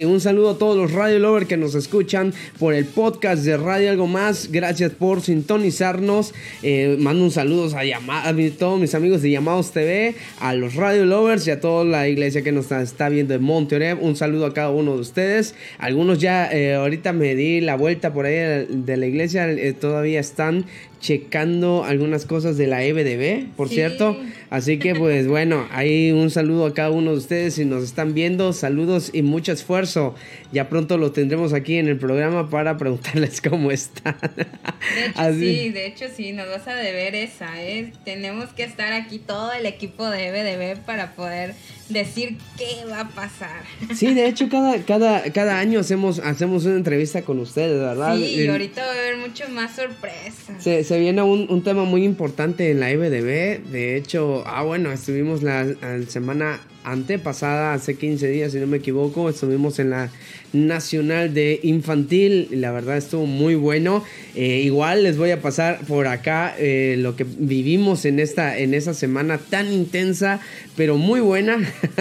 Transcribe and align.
Un 0.00 0.20
saludo 0.20 0.50
a 0.50 0.58
todos 0.58 0.76
los 0.76 0.92
Radio 0.92 1.18
Lovers 1.18 1.48
que 1.48 1.56
nos 1.56 1.74
escuchan 1.74 2.32
por 2.60 2.72
el 2.72 2.84
podcast 2.84 3.42
de 3.42 3.56
Radio 3.56 3.90
Algo 3.90 4.06
Más. 4.06 4.52
Gracias 4.52 4.92
por 4.92 5.22
sintonizarnos. 5.22 6.34
Eh, 6.62 6.96
mando 7.00 7.24
un 7.24 7.32
saludo 7.32 7.68
a, 7.76 8.28
a, 8.28 8.34
todos 8.56 8.80
mis 8.80 8.94
amigos 8.94 9.22
de 9.22 9.32
Llamados 9.32 9.72
TV, 9.72 10.14
a 10.38 10.54
los 10.54 10.76
Radio 10.76 11.04
Lovers 11.04 11.48
y 11.48 11.50
a 11.50 11.58
toda 11.58 11.84
la 11.84 12.06
iglesia 12.06 12.42
que 12.42 12.52
nos 12.52 12.70
está, 12.70 13.08
viendo 13.08 13.34
en 13.34 13.42
Monterrey. 13.42 13.98
Un 14.00 14.14
saludo 14.14 14.46
a 14.46 14.54
cada 14.54 14.70
uno 14.70 14.94
de 14.94 15.00
ustedes. 15.00 15.56
Algunos 15.78 16.20
ya 16.20 16.48
eh, 16.48 16.76
ahorita 16.76 17.12
me 17.12 17.34
di 17.34 17.60
la 17.60 17.74
vuelta 17.74 18.12
por 18.12 18.26
ahí 18.26 18.68
de 18.68 18.96
la 18.96 19.04
iglesia. 19.04 19.50
Eh, 19.50 19.72
todavía 19.72 20.20
están 20.20 20.66
checando 21.00 21.84
algunas 21.84 22.26
cosas 22.26 22.56
de 22.56 22.66
la 22.66 22.82
EBDB, 22.82 23.48
por 23.56 23.68
cierto. 23.68 24.16
Así 24.50 24.78
que 24.78 24.94
pues 24.94 25.26
bueno, 25.28 25.66
ahí 25.70 26.10
un 26.10 26.30
saludo 26.30 26.66
a 26.66 26.74
cada 26.74 26.90
uno 26.90 27.12
de 27.12 27.18
ustedes 27.18 27.54
si 27.54 27.64
nos 27.64 27.84
están 27.84 28.14
viendo. 28.14 28.52
Saludos 28.52 29.10
y 29.12 29.22
mucho 29.22 29.52
esfuerzo. 29.52 30.14
Ya 30.52 30.68
pronto 30.68 30.98
lo 30.98 31.12
tendremos 31.12 31.52
aquí 31.52 31.76
en 31.76 31.88
el 31.88 31.98
programa 31.98 32.50
para 32.50 32.76
preguntarles 32.76 33.40
cómo 33.48 33.70
están. 33.70 34.16
De 34.34 35.06
hecho 35.06 35.32
sí, 35.38 35.70
de 35.70 35.86
hecho 35.86 36.04
sí, 36.14 36.32
nos 36.32 36.48
vas 36.48 36.66
a 36.68 36.74
deber 36.74 37.14
esa, 37.14 37.62
¿eh? 37.62 37.92
Tenemos 38.04 38.50
que 38.50 38.64
estar 38.64 38.92
aquí 38.92 39.18
todo 39.18 39.52
el 39.52 39.66
equipo 39.66 40.08
de 40.08 40.28
EBDB 40.28 40.80
para 40.84 41.14
poder 41.14 41.54
decir 41.88 42.36
qué 42.56 42.84
va 42.90 43.00
a 43.00 43.08
pasar. 43.08 43.62
Sí, 43.94 44.14
de 44.14 44.26
hecho, 44.26 44.48
cada, 44.48 44.78
cada, 44.84 45.22
cada 45.32 45.58
año 45.58 45.80
hacemos, 45.80 46.18
hacemos 46.18 46.64
una 46.64 46.76
entrevista 46.76 47.22
con 47.22 47.38
ustedes, 47.38 47.80
¿verdad? 47.80 48.16
Sí, 48.16 48.24
y 48.24 48.46
ahorita 48.46 48.84
va 48.84 48.92
a 48.92 48.94
haber 48.94 49.16
mucho 49.16 49.48
más 49.50 49.76
sorpresas. 49.76 50.62
Se, 50.62 50.87
se 50.88 50.98
viene 50.98 51.20
un, 51.20 51.46
un, 51.50 51.62
tema 51.62 51.84
muy 51.84 52.02
importante 52.02 52.70
en 52.70 52.80
la 52.80 52.90
IBDB. 52.90 53.62
De 53.70 53.96
hecho, 53.96 54.42
ah, 54.46 54.62
bueno, 54.62 54.90
estuvimos 54.90 55.42
la, 55.42 55.64
la 55.64 56.02
semana 56.08 56.60
antepasada, 56.90 57.74
hace 57.74 57.96
15 57.96 58.28
días, 58.28 58.52
si 58.52 58.58
no 58.58 58.66
me 58.66 58.78
equivoco, 58.78 59.28
estuvimos 59.28 59.78
en 59.78 59.90
la 59.90 60.10
Nacional 60.52 61.34
de 61.34 61.60
Infantil. 61.62 62.48
La 62.52 62.72
verdad 62.72 62.96
estuvo 62.96 63.26
muy 63.26 63.54
bueno. 63.54 64.02
Eh, 64.34 64.62
igual 64.64 65.02
les 65.02 65.18
voy 65.18 65.30
a 65.30 65.42
pasar 65.42 65.80
por 65.86 66.06
acá 66.06 66.54
eh, 66.58 66.96
lo 66.98 67.16
que 67.16 67.24
vivimos 67.24 68.04
en 68.04 68.18
esta 68.18 68.58
en 68.58 68.72
esa 68.72 68.94
semana 68.94 69.38
tan 69.38 69.72
intensa, 69.72 70.40
pero 70.76 70.96
muy 70.96 71.20
buena. 71.20 71.58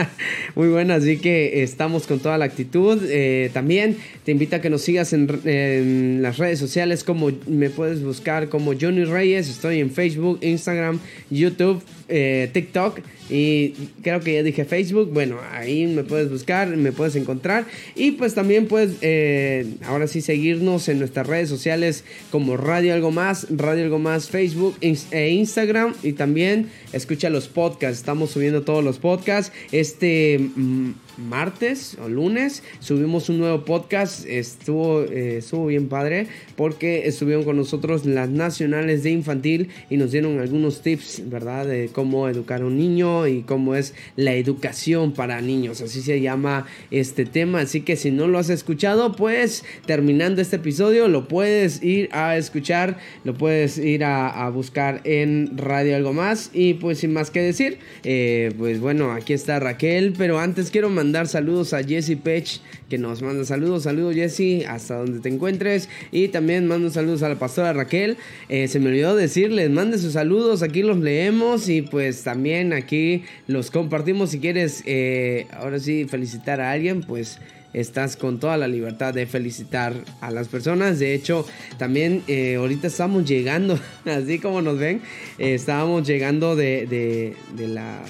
muy 0.55 0.69
buena, 0.69 0.95
así 0.95 1.17
que 1.17 1.63
estamos 1.63 2.07
con 2.07 2.19
toda 2.19 2.37
la 2.37 2.45
actitud. 2.45 3.01
Eh, 3.09 3.49
también 3.53 3.97
te 4.23 4.31
invito 4.31 4.55
a 4.55 4.61
que 4.61 4.69
nos 4.69 4.81
sigas 4.81 5.13
en, 5.13 6.21
las 6.21 6.37
redes 6.37 6.59
sociales 6.59 7.03
como 7.03 7.31
me 7.47 7.69
puedes 7.69 8.01
buscar 8.01 8.49
como 8.49 8.73
Johnny 8.79 9.03
Reyes. 9.03 9.49
Estoy 9.49 9.79
en 9.79 9.91
Facebook, 9.91 10.39
Instagram, 10.41 10.99
YouTube, 11.29 11.83
TikTok. 12.07 12.99
Y 13.29 13.73
creo 14.03 14.21
que 14.21 14.35
ya 14.35 14.43
dije 14.43 14.63
Facebook. 14.63 14.76
Bueno, 15.11 15.39
ahí 15.51 15.87
me 15.87 16.03
puedes 16.03 16.29
buscar, 16.29 16.67
me 16.67 16.91
puedes 16.91 17.15
encontrar. 17.15 17.65
Y 17.95 18.11
pues 18.11 18.33
también 18.35 18.67
puedes, 18.67 18.97
eh, 19.01 19.65
ahora 19.85 20.07
sí, 20.07 20.21
seguirnos 20.21 20.87
en 20.89 20.99
nuestras 20.99 21.27
redes 21.27 21.49
sociales 21.49 22.03
como 22.31 22.57
Radio 22.57 22.93
Algo 22.93 23.11
Más, 23.11 23.47
Radio 23.49 23.85
Algo 23.85 23.99
Más, 23.99 24.29
Facebook 24.29 24.77
e 24.81 25.29
Instagram. 25.29 25.95
Y 26.03 26.13
también 26.13 26.69
escucha 26.93 27.29
los 27.29 27.47
podcasts. 27.47 27.97
Estamos 27.97 28.31
subiendo 28.31 28.63
todos 28.63 28.83
los 28.83 28.99
podcasts. 28.99 29.51
Este. 29.71 30.39
Mm, 30.39 30.91
martes 31.17 31.97
o 32.03 32.07
lunes 32.07 32.63
subimos 32.79 33.29
un 33.29 33.39
nuevo 33.39 33.65
podcast. 33.65 34.25
Estuvo, 34.25 35.03
eh, 35.03 35.37
estuvo 35.37 35.67
bien 35.67 35.89
padre 35.89 36.27
porque 36.55 37.07
estuvieron 37.07 37.43
con 37.43 37.57
nosotros 37.57 38.05
las 38.05 38.29
nacionales 38.29 39.03
de 39.03 39.11
infantil 39.11 39.69
y 39.89 39.97
nos 39.97 40.11
dieron 40.11 40.39
algunos 40.39 40.81
tips, 40.81 41.29
¿verdad? 41.29 41.65
De 41.65 41.89
cómo 41.91 42.29
educar 42.29 42.61
a 42.61 42.65
un 42.65 42.77
niño 42.77 43.27
y 43.27 43.41
cómo 43.41 43.75
es 43.75 43.93
la 44.15 44.33
educación 44.33 45.13
para 45.13 45.41
niños. 45.41 45.81
Así 45.81 46.01
se 46.01 46.21
llama 46.21 46.65
este 46.91 47.25
tema. 47.25 47.61
Así 47.61 47.81
que 47.81 47.95
si 47.95 48.11
no 48.11 48.27
lo 48.27 48.39
has 48.39 48.49
escuchado, 48.49 49.13
pues 49.13 49.63
terminando 49.85 50.41
este 50.41 50.57
episodio 50.57 51.07
lo 51.07 51.27
puedes 51.27 51.83
ir 51.83 52.09
a 52.11 52.37
escuchar, 52.37 52.97
lo 53.23 53.33
puedes 53.33 53.77
ir 53.77 54.03
a, 54.03 54.47
buscar 54.49 55.01
en 55.03 55.57
Radio 55.57 55.95
Algo 55.95 56.13
Más. 56.13 56.51
Y 56.53 56.75
pues 56.75 56.99
sin 56.99 57.13
más 57.13 57.31
que 57.31 57.41
decir, 57.41 57.79
eh, 58.03 58.51
pues 58.57 58.79
bueno, 58.79 59.11
aquí 59.11 59.33
está 59.33 59.59
Raquel. 59.59 60.13
Pero 60.17 60.39
antes 60.39 60.71
quiero 60.71 60.89
mandar 60.89 61.06
mandar 61.07 61.27
saludos 61.27 61.73
a 61.73 61.81
Jesse 61.81 62.17
Pech, 62.21 62.59
que 62.89 62.97
nos 62.97 63.21
manda 63.21 63.45
saludos. 63.45 63.83
Saludos, 63.83 64.13
Jesse, 64.13 64.65
hasta 64.67 64.95
donde 64.97 65.21
te 65.21 65.29
encuentres. 65.29 65.87
Y 66.11 66.27
también 66.27 66.67
mando 66.67 66.89
saludos 66.89 67.23
a 67.23 67.29
la 67.29 67.39
pastora 67.39 67.71
Raquel. 67.71 68.17
Eh, 68.49 68.67
se 68.67 68.81
me 68.81 68.89
olvidó 68.89 69.15
decirles, 69.15 69.69
mande 69.69 69.99
sus 69.99 70.13
saludos, 70.13 70.63
aquí 70.63 70.83
los 70.83 70.97
leemos 70.97 71.69
y 71.69 71.81
pues 71.81 72.23
también 72.23 72.73
aquí 72.73 73.23
los 73.47 73.71
compartimos. 73.71 74.31
Si 74.31 74.39
quieres, 74.39 74.83
eh, 74.85 75.47
ahora 75.53 75.79
sí, 75.79 76.05
felicitar 76.09 76.59
a 76.59 76.71
alguien, 76.71 77.01
pues 77.01 77.39
estás 77.79 78.17
con 78.17 78.39
toda 78.39 78.57
la 78.57 78.67
libertad 78.67 79.13
de 79.13 79.27
felicitar 79.27 79.93
a 80.21 80.31
las 80.31 80.47
personas. 80.47 80.99
De 80.99 81.13
hecho, 81.13 81.45
también 81.77 82.23
eh, 82.27 82.55
ahorita 82.55 82.87
estamos 82.87 83.25
llegando, 83.25 83.79
así 84.05 84.39
como 84.39 84.61
nos 84.61 84.77
ven, 84.77 85.01
estábamos 85.37 86.07
llegando 86.07 86.55
de, 86.55 86.87
de, 86.87 87.35
de, 87.55 87.67
la 87.67 88.03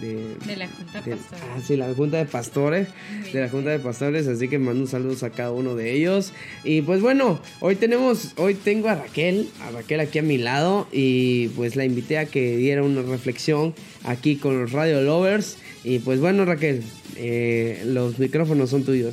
de, 0.00 0.56
la 0.56 0.68
Junta 0.68 1.00
de 1.02 1.16
Pastores. 1.16 1.42
Ah, 1.42 1.60
sí, 1.66 1.76
la 1.76 1.94
Junta 1.94 2.16
de 2.18 2.24
Pastores. 2.24 2.88
De 3.32 3.40
la 3.40 3.48
Junta 3.48 3.70
de 3.70 3.78
Pastores. 3.78 4.26
Así 4.26 4.48
que 4.48 4.58
mando 4.58 4.86
saludos 4.86 5.22
a 5.22 5.30
cada 5.30 5.52
uno 5.52 5.74
de 5.74 5.92
ellos. 5.92 6.32
Y 6.64 6.82
pues 6.82 7.00
bueno, 7.00 7.40
hoy 7.60 7.76
tenemos, 7.76 8.32
hoy 8.36 8.54
tengo 8.54 8.88
a 8.88 8.94
Raquel, 8.94 9.48
a 9.62 9.70
Raquel 9.70 10.00
aquí 10.00 10.18
a 10.18 10.22
mi 10.22 10.38
lado. 10.38 10.86
Y 10.92 11.48
pues 11.48 11.76
la 11.76 11.84
invité 11.84 12.18
a 12.18 12.26
que 12.26 12.56
diera 12.56 12.82
una 12.82 13.02
reflexión 13.02 13.74
aquí 14.04 14.36
con 14.36 14.60
los 14.60 14.72
Radio 14.72 15.00
Lovers. 15.02 15.58
Y 15.82 15.98
pues 15.98 16.20
bueno, 16.20 16.44
Raquel, 16.44 16.82
eh, 17.16 17.82
los 17.86 18.18
micrófonos 18.18 18.70
son 18.70 18.84
tuyos. 18.84 19.09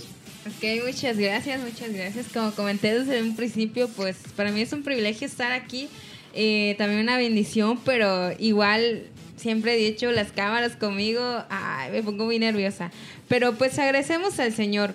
Ok, 0.47 0.85
muchas 0.85 1.17
gracias, 1.17 1.59
muchas 1.59 1.91
gracias. 1.91 2.27
Como 2.33 2.51
comenté 2.51 2.97
desde 2.97 3.21
un 3.21 3.35
principio, 3.35 3.89
pues 3.89 4.15
para 4.33 4.49
mí 4.49 4.61
es 4.61 4.71
un 4.71 4.81
privilegio 4.81 5.27
estar 5.27 5.51
aquí. 5.51 5.89
Eh, 6.33 6.75
también 6.77 7.01
una 7.01 7.17
bendición, 7.17 7.77
pero 7.83 8.31
igual 8.39 9.07
siempre 9.35 9.73
he 9.73 9.77
dicho, 9.77 10.09
las 10.11 10.31
cámaras 10.31 10.77
conmigo, 10.77 11.21
ay, 11.49 11.91
me 11.91 12.01
pongo 12.01 12.23
muy 12.23 12.39
nerviosa. 12.39 12.91
Pero 13.27 13.55
pues 13.55 13.77
agradecemos 13.77 14.39
al 14.39 14.53
Señor. 14.53 14.93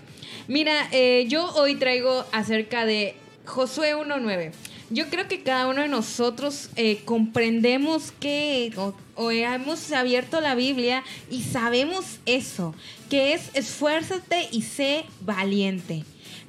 Mira, 0.49 0.89
eh, 0.91 1.27
yo 1.29 1.53
hoy 1.55 1.75
traigo 1.75 2.25
acerca 2.33 2.87
de 2.87 3.15
Josué 3.45 3.95
1.9. 3.95 4.53
Yo 4.93 5.09
creo 5.09 5.27
que 5.27 5.43
cada 5.43 5.69
uno 5.69 5.81
de 5.81 5.89
nosotros 5.89 6.69
eh, 6.77 7.01
comprendemos 7.07 8.13
que 8.21 8.75
o, 9.17 9.31
hemos 9.31 9.91
abierto 9.91 10.43
la 10.43 10.55
Biblia 10.55 11.03
y 11.31 11.45
sabemos 11.45 12.19
eso, 12.27 12.75
que 13.09 13.33
es 13.33 13.49
esfuérzate 13.55 14.51
y 14.53 14.61
sé 14.61 15.07
valiente. 15.23 16.05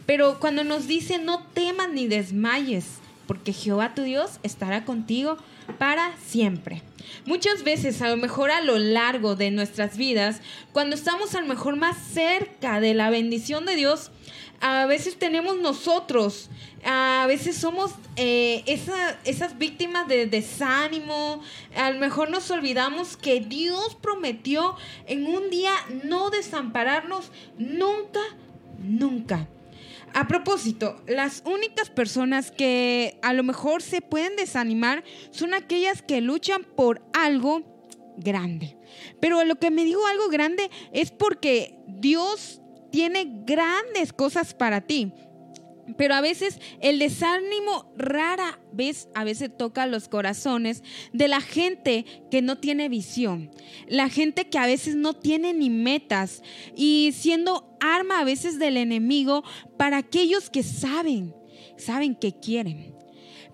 Pero 0.05 0.41
cuando 0.41 0.65
nos 0.65 0.87
dice 0.87 1.19
no 1.19 1.43
temas 1.53 1.87
ni 1.93 2.07
desmayes, 2.07 2.85
porque 3.27 3.53
Jehová 3.53 3.95
tu 3.95 4.01
Dios 4.01 4.31
estará 4.43 4.83
contigo 4.83 5.37
para 5.79 6.11
siempre. 6.17 6.81
Muchas 7.25 7.63
veces, 7.63 8.01
a 8.01 8.09
lo 8.09 8.17
mejor 8.17 8.51
a 8.51 8.59
lo 8.59 8.77
largo 8.77 9.37
de 9.37 9.51
nuestras 9.51 9.95
vidas, 9.95 10.41
cuando 10.73 10.97
estamos 10.97 11.33
a 11.33 11.39
lo 11.39 11.47
mejor 11.47 11.77
más 11.77 11.95
cerca 11.97 12.81
de 12.81 12.93
la 12.93 13.09
bendición 13.09 13.65
de 13.65 13.77
Dios, 13.77 14.11
a 14.63 14.85
veces 14.85 15.19
tenemos 15.19 15.59
nosotros, 15.59 16.49
a 16.85 17.25
veces 17.27 17.57
somos 17.57 17.91
eh, 18.15 18.63
esas 19.25 19.57
víctimas 19.57 20.07
de 20.07 20.25
desánimo, 20.25 21.41
a 21.75 21.91
lo 21.91 21.99
mejor 21.99 22.29
nos 22.29 22.49
olvidamos 22.49 23.17
que 23.17 23.41
Dios 23.41 23.95
prometió 23.95 24.77
en 25.05 25.27
un 25.27 25.49
día 25.49 25.73
no 26.05 26.29
desampararnos 26.29 27.29
nunca, 27.57 28.21
nunca. 28.81 29.49
A 30.13 30.29
propósito, 30.29 30.95
las 31.07 31.43
únicas 31.45 31.89
personas 31.89 32.49
que 32.49 33.19
a 33.21 33.33
lo 33.33 33.43
mejor 33.43 33.81
se 33.81 33.99
pueden 33.99 34.37
desanimar 34.37 35.03
son 35.31 35.53
aquellas 35.53 36.01
que 36.01 36.21
luchan 36.21 36.63
por 36.63 37.01
algo 37.11 37.63
grande. 38.15 38.77
Pero 39.19 39.43
lo 39.43 39.55
que 39.55 39.71
me 39.71 39.83
digo 39.83 40.07
algo 40.07 40.29
grande 40.29 40.69
es 40.93 41.11
porque 41.11 41.75
Dios 41.87 42.61
tiene 42.93 43.41
grandes 43.43 44.13
cosas 44.13 44.53
para 44.53 44.81
ti. 44.81 45.11
Pero 45.97 46.13
a 46.13 46.21
veces 46.21 46.59
el 46.79 46.99
desánimo 46.99 47.91
rara 47.97 48.59
vez, 48.71 49.09
a 49.15 49.23
veces 49.23 49.49
toca 49.57 49.87
los 49.87 50.07
corazones 50.07 50.83
de 51.11 51.27
la 51.27 51.41
gente 51.41 52.05
que 52.29 52.43
no 52.43 52.59
tiene 52.59 52.89
visión, 52.89 53.49
la 53.87 54.09
gente 54.09 54.47
que 54.47 54.59
a 54.59 54.67
veces 54.67 54.95
no 54.95 55.15
tiene 55.15 55.55
ni 55.55 55.71
metas 55.71 56.43
y 56.75 57.13
siendo 57.15 57.75
arma 57.81 58.19
a 58.19 58.25
veces 58.25 58.59
del 58.59 58.77
enemigo 58.77 59.43
para 59.75 59.97
aquellos 59.97 60.51
que 60.51 60.61
saben, 60.61 61.33
saben 61.77 62.15
que 62.15 62.39
quieren. 62.39 62.92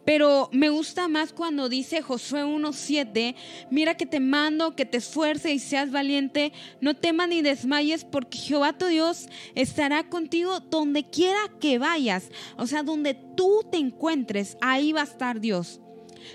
Pero 0.10 0.50
me 0.52 0.70
gusta 0.70 1.08
más 1.08 1.34
cuando 1.34 1.70
dice 1.70 2.02
Josué 2.02 2.44
1.7, 2.44 3.36
mira 3.70 3.96
que 3.96 4.08
te 4.08 4.20
mando, 4.20 4.76
que 4.76 4.84
te 4.84 4.98
esfuerces 4.98 5.52
y 5.52 5.60
seas 5.60 5.92
valiente, 5.92 6.52
no 6.82 6.96
temas 6.96 7.30
ni 7.30 7.44
desmayes, 7.44 8.06
porque 8.06 8.40
Jehová 8.40 8.74
tu 8.74 8.88
Dios 8.88 9.30
estará 9.54 10.10
contigo 10.10 10.62
donde 10.62 11.08
quiera 11.08 11.38
que 11.60 11.78
vayas. 11.78 12.32
O 12.58 12.66
sea, 12.66 12.82
donde 12.82 13.14
tú 13.14 13.64
te 13.72 13.78
encuentres, 13.78 14.58
ahí 14.62 14.94
va 14.94 15.02
a 15.02 15.04
estar 15.04 15.40
Dios. 15.40 15.80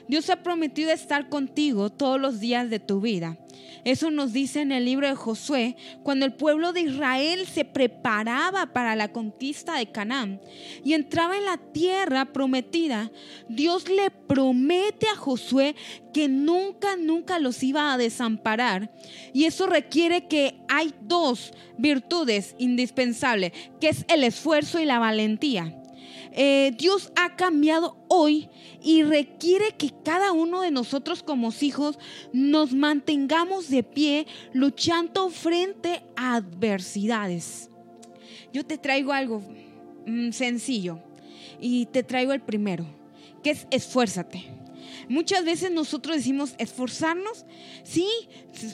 Dios 0.08 0.31
ha 0.31 0.42
prometido 0.42 0.90
estar 0.90 1.28
contigo 1.28 1.90
todos 1.90 2.20
los 2.20 2.40
días 2.40 2.70
de 2.70 2.81
tu 2.81 3.00
vida. 3.00 3.38
Eso 3.84 4.10
nos 4.10 4.32
dice 4.32 4.62
en 4.62 4.72
el 4.72 4.86
libro 4.86 5.06
de 5.06 5.14
Josué, 5.14 5.76
cuando 6.02 6.25
el 6.25 6.32
pueblo 6.32 6.72
de 6.72 6.81
Israel 6.81 7.46
se 7.46 7.66
preparaba 7.66 8.72
para 8.72 8.96
la 8.96 9.12
conquista 9.12 9.76
de 9.76 9.90
Canaán 9.90 10.40
y 10.82 10.94
entraba 10.94 11.36
en 11.36 11.44
la 11.44 11.58
tierra 11.58 12.32
prometida. 12.32 13.12
Dios 13.48 13.88
le 13.90 14.10
promete 14.10 15.06
a 15.06 15.16
Josué 15.16 15.76
que 16.14 16.28
nunca, 16.28 16.96
nunca 16.96 17.38
los 17.38 17.62
iba 17.62 17.92
a 17.92 17.98
desamparar. 17.98 18.90
Y 19.34 19.44
eso 19.44 19.66
requiere 19.66 20.28
que 20.28 20.54
hay 20.69 20.94
dos 21.02 21.52
virtudes 21.76 22.54
indispensables, 22.58 23.52
que 23.81 23.88
es 23.88 24.06
el 24.08 24.25
esfuerzo 24.25 24.81
y 24.81 24.86
la 24.86 24.98
valentía. 24.98 25.76
Eh, 26.36 26.72
Dios 26.76 27.12
ha 27.14 27.36
cambiado 27.36 27.96
hoy 28.08 28.48
y 28.82 29.04
requiere 29.04 29.76
que 29.78 29.92
cada 30.04 30.32
uno 30.32 30.62
de 30.62 30.72
nosotros 30.72 31.22
como 31.22 31.52
hijos 31.60 31.98
nos 32.32 32.72
mantengamos 32.72 33.70
de 33.70 33.84
pie 33.84 34.26
luchando 34.52 35.31
frente 35.31 36.02
a 36.16 36.34
adversidades. 36.34 37.70
Yo 38.52 38.66
te 38.66 38.78
traigo 38.78 39.12
algo 39.12 39.42
mm, 40.06 40.32
sencillo 40.32 40.98
y 41.60 41.86
te 41.86 42.02
traigo 42.02 42.32
el 42.32 42.40
primero, 42.40 42.84
que 43.44 43.50
es 43.50 43.69
esfuérzate. 43.70 44.63
Muchas 45.08 45.44
veces 45.44 45.70
nosotros 45.70 46.17
decimos 46.17 46.55
esforzarnos. 46.58 47.44
Sí, 47.82 48.08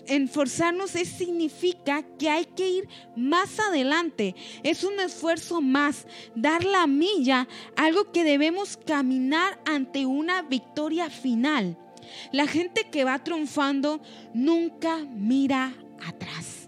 esforzarnos 0.06 0.94
es, 0.94 1.08
significa 1.08 2.02
que 2.18 2.28
hay 2.28 2.44
que 2.44 2.68
ir 2.68 2.88
más 3.16 3.58
adelante. 3.58 4.34
Es 4.62 4.84
un 4.84 4.98
esfuerzo 5.00 5.60
más, 5.60 6.06
dar 6.34 6.64
la 6.64 6.86
milla, 6.86 7.48
algo 7.76 8.12
que 8.12 8.24
debemos 8.24 8.76
caminar 8.76 9.60
ante 9.64 10.06
una 10.06 10.42
victoria 10.42 11.10
final. 11.10 11.76
La 12.32 12.46
gente 12.46 12.88
que 12.90 13.04
va 13.04 13.22
triunfando 13.22 14.00
nunca 14.34 14.98
mira 14.98 15.74
atrás. 16.04 16.60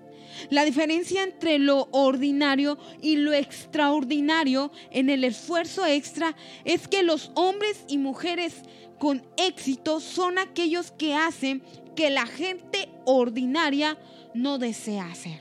La 0.50 0.64
diferencia 0.64 1.22
entre 1.22 1.58
lo 1.58 1.88
ordinario 1.92 2.78
y 3.00 3.16
lo 3.16 3.32
extraordinario 3.32 4.72
en 4.90 5.08
el 5.08 5.24
esfuerzo 5.24 5.86
extra 5.86 6.36
es 6.64 6.88
que 6.88 7.02
los 7.02 7.30
hombres 7.34 7.84
y 7.88 7.98
mujeres 7.98 8.62
con 8.98 9.22
éxito 9.36 10.00
son 10.00 10.38
aquellos 10.38 10.92
que 10.92 11.14
hacen 11.14 11.62
que 11.94 12.10
la 12.10 12.26
gente 12.26 12.88
ordinaria 13.04 13.98
no 14.34 14.58
desea 14.58 15.06
hacer. 15.06 15.40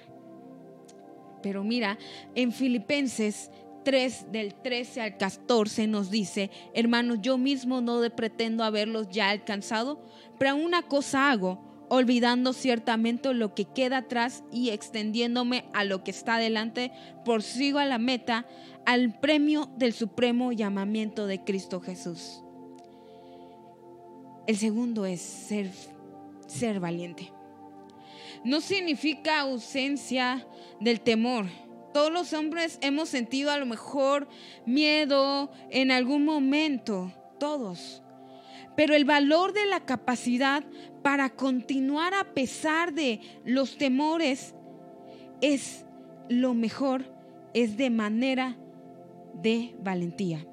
Pero 1.41 1.63
mira, 1.63 1.97
en 2.35 2.51
Filipenses 2.51 3.49
3 3.83 4.31
del 4.31 4.53
13 4.53 5.01
al 5.01 5.17
14 5.17 5.87
nos 5.87 6.11
dice, 6.11 6.51
hermanos, 6.73 7.19
yo 7.21 7.37
mismo 7.37 7.81
no 7.81 8.01
pretendo 8.15 8.63
haberlos 8.63 9.09
ya 9.09 9.29
alcanzado, 9.29 10.03
pero 10.37 10.55
una 10.55 10.83
cosa 10.83 11.31
hago, 11.31 11.71
olvidando 11.89 12.53
ciertamente 12.53 13.33
lo 13.33 13.53
que 13.53 13.65
queda 13.65 13.97
atrás 13.97 14.43
y 14.51 14.69
extendiéndome 14.69 15.65
a 15.73 15.83
lo 15.83 16.03
que 16.03 16.11
está 16.11 16.37
delante, 16.37 16.91
sigo 17.41 17.79
a 17.79 17.85
la 17.85 17.97
meta, 17.97 18.45
al 18.85 19.19
premio 19.19 19.69
del 19.77 19.93
supremo 19.93 20.51
llamamiento 20.51 21.27
de 21.27 21.43
Cristo 21.43 21.81
Jesús. 21.81 22.43
El 24.51 24.57
segundo 24.57 25.05
es 25.05 25.21
ser, 25.21 25.71
ser 26.45 26.81
valiente. 26.81 27.31
No 28.43 28.59
significa 28.59 29.39
ausencia 29.39 30.45
del 30.81 30.99
temor. 30.99 31.45
Todos 31.93 32.11
los 32.11 32.33
hombres 32.33 32.77
hemos 32.81 33.07
sentido 33.07 33.49
a 33.49 33.57
lo 33.57 33.65
mejor 33.65 34.27
miedo 34.65 35.49
en 35.69 35.89
algún 35.89 36.25
momento, 36.25 37.13
todos. 37.39 38.03
Pero 38.75 38.93
el 38.93 39.05
valor 39.05 39.53
de 39.53 39.67
la 39.67 39.85
capacidad 39.85 40.65
para 41.01 41.29
continuar 41.29 42.13
a 42.13 42.33
pesar 42.33 42.93
de 42.93 43.21
los 43.45 43.77
temores 43.77 44.53
es 45.39 45.85
lo 46.27 46.53
mejor, 46.53 47.05
es 47.53 47.77
de 47.77 47.89
manera 47.89 48.57
de 49.33 49.73
valentía. 49.79 50.45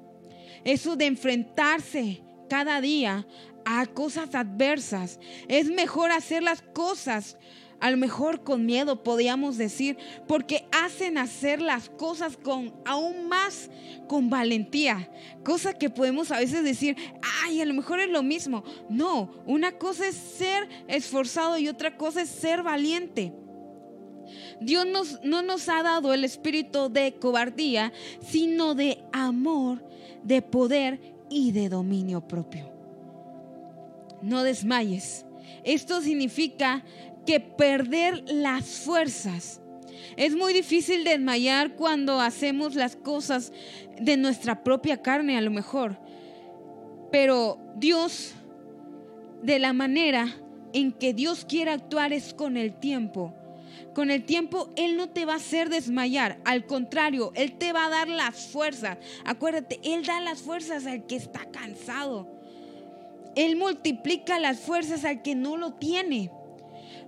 Eso 0.63 0.95
de 0.95 1.07
enfrentarse 1.07 2.23
cada 2.49 2.81
día 2.81 3.25
a 3.71 3.85
cosas 3.85 4.33
adversas. 4.33 5.19
Es 5.47 5.69
mejor 5.69 6.09
hacer 6.09 6.41
las 6.41 6.63
cosas, 6.63 7.37
a 7.79 7.91
lo 7.91 7.97
mejor 7.97 8.43
con 8.43 8.65
miedo, 8.65 9.03
podríamos 9.03 9.57
decir, 9.57 9.95
porque 10.27 10.67
hacen 10.71 11.19
hacer 11.19 11.61
las 11.61 11.87
cosas 11.87 12.35
con 12.35 12.73
aún 12.83 13.29
más 13.29 13.69
con 14.07 14.31
valentía. 14.31 15.11
Cosa 15.45 15.73
que 15.73 15.91
podemos 15.91 16.31
a 16.31 16.39
veces 16.39 16.63
decir, 16.63 16.97
ay, 17.43 17.61
a 17.61 17.65
lo 17.65 17.75
mejor 17.75 17.99
es 17.99 18.09
lo 18.09 18.23
mismo. 18.23 18.63
No, 18.89 19.31
una 19.45 19.73
cosa 19.73 20.07
es 20.07 20.15
ser 20.15 20.67
esforzado 20.87 21.59
y 21.59 21.67
otra 21.67 21.95
cosa 21.95 22.23
es 22.23 22.29
ser 22.29 22.63
valiente. 22.63 23.33
Dios 24.61 24.87
no 25.23 25.43
nos 25.43 25.69
ha 25.69 25.83
dado 25.83 26.11
el 26.11 26.23
espíritu 26.23 26.89
de 26.89 27.13
cobardía, 27.19 27.93
sino 28.19 28.73
de 28.73 29.03
amor, 29.13 29.87
de 30.23 30.41
poder 30.41 31.15
y 31.29 31.51
de 31.51 31.69
dominio 31.69 32.27
propio 32.27 32.78
no 34.21 34.43
desmayes. 34.43 35.25
Esto 35.63 36.01
significa 36.01 36.83
que 37.25 37.39
perder 37.39 38.23
las 38.27 38.65
fuerzas. 38.65 39.61
Es 40.17 40.35
muy 40.35 40.53
difícil 40.53 41.03
desmayar 41.03 41.75
cuando 41.75 42.19
hacemos 42.19 42.75
las 42.75 42.95
cosas 42.95 43.51
de 43.99 44.17
nuestra 44.17 44.63
propia 44.63 45.01
carne 45.01 45.37
a 45.37 45.41
lo 45.41 45.51
mejor. 45.51 45.99
Pero 47.11 47.59
Dios, 47.75 48.33
de 49.41 49.59
la 49.59 49.73
manera 49.73 50.35
en 50.73 50.91
que 50.91 51.13
Dios 51.13 51.45
quiere 51.45 51.71
actuar 51.71 52.13
es 52.13 52.33
con 52.33 52.57
el 52.57 52.79
tiempo. 52.79 53.33
Con 53.93 54.11
el 54.11 54.23
tiempo 54.25 54.69
Él 54.75 54.97
no 54.97 55.09
te 55.09 55.25
va 55.25 55.33
a 55.33 55.37
hacer 55.37 55.69
desmayar, 55.69 56.39
al 56.45 56.65
contrario, 56.65 57.31
Él 57.35 57.57
te 57.57 57.73
va 57.73 57.85
a 57.85 57.89
dar 57.89 58.07
las 58.07 58.47
fuerzas. 58.47 58.97
Acuérdate, 59.25 59.79
Él 59.83 60.05
da 60.05 60.21
las 60.21 60.41
fuerzas 60.41 60.85
al 60.85 61.05
que 61.05 61.15
está 61.15 61.45
cansado. 61.51 62.38
Él 63.39 63.55
multiplica 63.55 64.37
las 64.37 64.59
fuerzas 64.59 65.05
al 65.05 65.21
que 65.21 65.33
no 65.33 65.55
lo 65.55 65.71
tiene. 65.71 66.29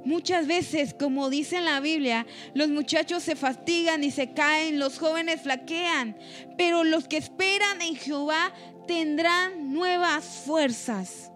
Muchas 0.05 0.47
veces, 0.47 0.93
como 0.93 1.29
dice 1.29 1.57
en 1.57 1.65
la 1.65 1.81
Biblia, 1.81 2.25
los 2.53 2.69
muchachos 2.69 3.21
se 3.21 3.35
fatigan 3.35 4.01
y 4.05 4.11
se 4.11 4.31
caen, 4.31 4.79
los 4.79 4.97
jóvenes 4.97 5.41
flaquean, 5.41 6.15
pero 6.57 6.85
los 6.85 7.09
que 7.09 7.17
esperan 7.17 7.81
en 7.81 7.97
Jehová 7.97 8.53
tendrán 8.87 9.73
nuevas 9.73 10.23
fuerzas. 10.45 11.33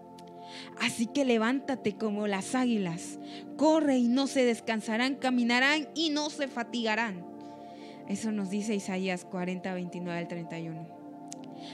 Así 0.80 1.04
que 1.04 1.26
levántate 1.26 1.92
como 1.98 2.26
las 2.26 2.54
águilas, 2.54 3.18
corre 3.58 3.98
y 3.98 4.08
no 4.08 4.26
se 4.26 4.46
descansarán, 4.46 5.16
caminarán 5.16 5.88
y 5.94 6.08
no 6.08 6.30
se 6.30 6.48
fatigarán. 6.48 7.22
Eso 8.08 8.32
nos 8.32 8.48
dice 8.48 8.74
Isaías 8.74 9.26
40, 9.26 9.74
29 9.74 10.18
al 10.18 10.28
31. 10.28 10.95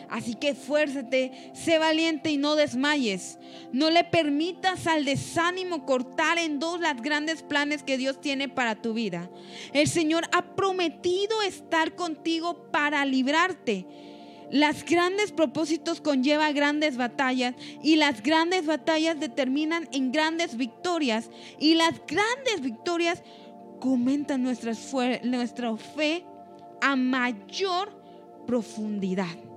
Así 0.08 0.34
que 0.34 0.54
fuérzate, 0.54 1.52
sé 1.54 1.78
valiente 1.78 2.30
y 2.30 2.36
no 2.36 2.56
desmayes. 2.56 3.38
No 3.72 3.90
le 3.90 4.04
permitas 4.04 4.86
al 4.86 5.04
desánimo 5.04 5.84
cortar 5.86 6.38
en 6.38 6.58
dos 6.58 6.80
los 6.80 7.02
grandes 7.02 7.42
planes 7.42 7.82
que 7.82 7.98
Dios 7.98 8.20
tiene 8.20 8.48
para 8.48 8.80
tu 8.80 8.92
vida. 8.94 9.30
El 9.72 9.88
Señor 9.88 10.24
ha 10.32 10.54
prometido 10.54 11.42
estar 11.42 11.94
contigo 11.94 12.70
para 12.70 13.04
librarte. 13.04 13.86
Las 14.50 14.84
grandes 14.84 15.32
propósitos 15.32 16.02
conllevan 16.02 16.54
grandes 16.54 16.98
batallas 16.98 17.54
y 17.82 17.96
las 17.96 18.22
grandes 18.22 18.66
batallas 18.66 19.18
determinan 19.18 19.88
en 19.92 20.12
grandes 20.12 20.58
victorias 20.58 21.30
y 21.58 21.74
las 21.74 21.94
grandes 22.06 22.60
victorias 22.60 23.22
comentan 23.80 24.42
nuestra 24.42 24.74
fe 24.74 26.26
a 26.82 26.96
mayor 26.96 27.98
profundidad. 28.46 29.51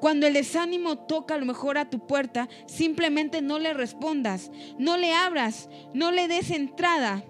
Cuando 0.00 0.26
el 0.26 0.34
desánimo 0.34 0.98
toca 0.98 1.34
a 1.34 1.38
lo 1.38 1.46
mejor 1.46 1.78
a 1.78 1.90
tu 1.90 2.06
puerta, 2.06 2.48
simplemente 2.66 3.42
no 3.42 3.58
le 3.58 3.74
respondas, 3.74 4.50
no 4.78 4.96
le 4.96 5.12
abras, 5.12 5.68
no 5.94 6.12
le 6.12 6.28
des 6.28 6.50
entrada. 6.50 7.24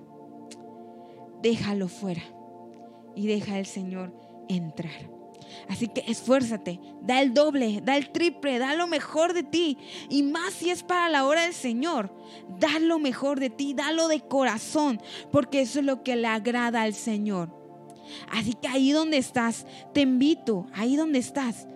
Déjalo 1.42 1.88
fuera 1.88 2.22
y 3.14 3.26
deja 3.26 3.56
al 3.56 3.66
Señor 3.66 4.12
entrar. 4.48 5.18
Así 5.68 5.88
que 5.88 6.04
esfuérzate, 6.06 6.80
da 7.02 7.20
el 7.20 7.34
doble, 7.34 7.80
da 7.82 7.96
el 7.96 8.10
triple, 8.10 8.58
da 8.58 8.74
lo 8.74 8.86
mejor 8.86 9.32
de 9.32 9.42
ti. 9.42 9.78
Y 10.08 10.22
más 10.22 10.54
si 10.54 10.70
es 10.70 10.82
para 10.82 11.08
la 11.08 11.26
hora 11.26 11.42
del 11.42 11.54
Señor, 11.54 12.14
da 12.58 12.78
lo 12.78 12.98
mejor 12.98 13.40
de 13.40 13.50
ti, 13.50 13.74
dalo 13.74 14.08
de 14.08 14.20
corazón, 14.20 15.00
porque 15.30 15.62
eso 15.62 15.80
es 15.80 15.84
lo 15.84 16.02
que 16.02 16.16
le 16.16 16.26
agrada 16.26 16.82
al 16.82 16.94
Señor. 16.94 17.56
Así 18.30 18.54
que 18.54 18.68
ahí 18.68 18.92
donde 18.92 19.18
estás, 19.18 19.66
te 19.92 20.02
invito, 20.02 20.66
ahí 20.72 20.96
donde 20.96 21.18
estás, 21.18 21.66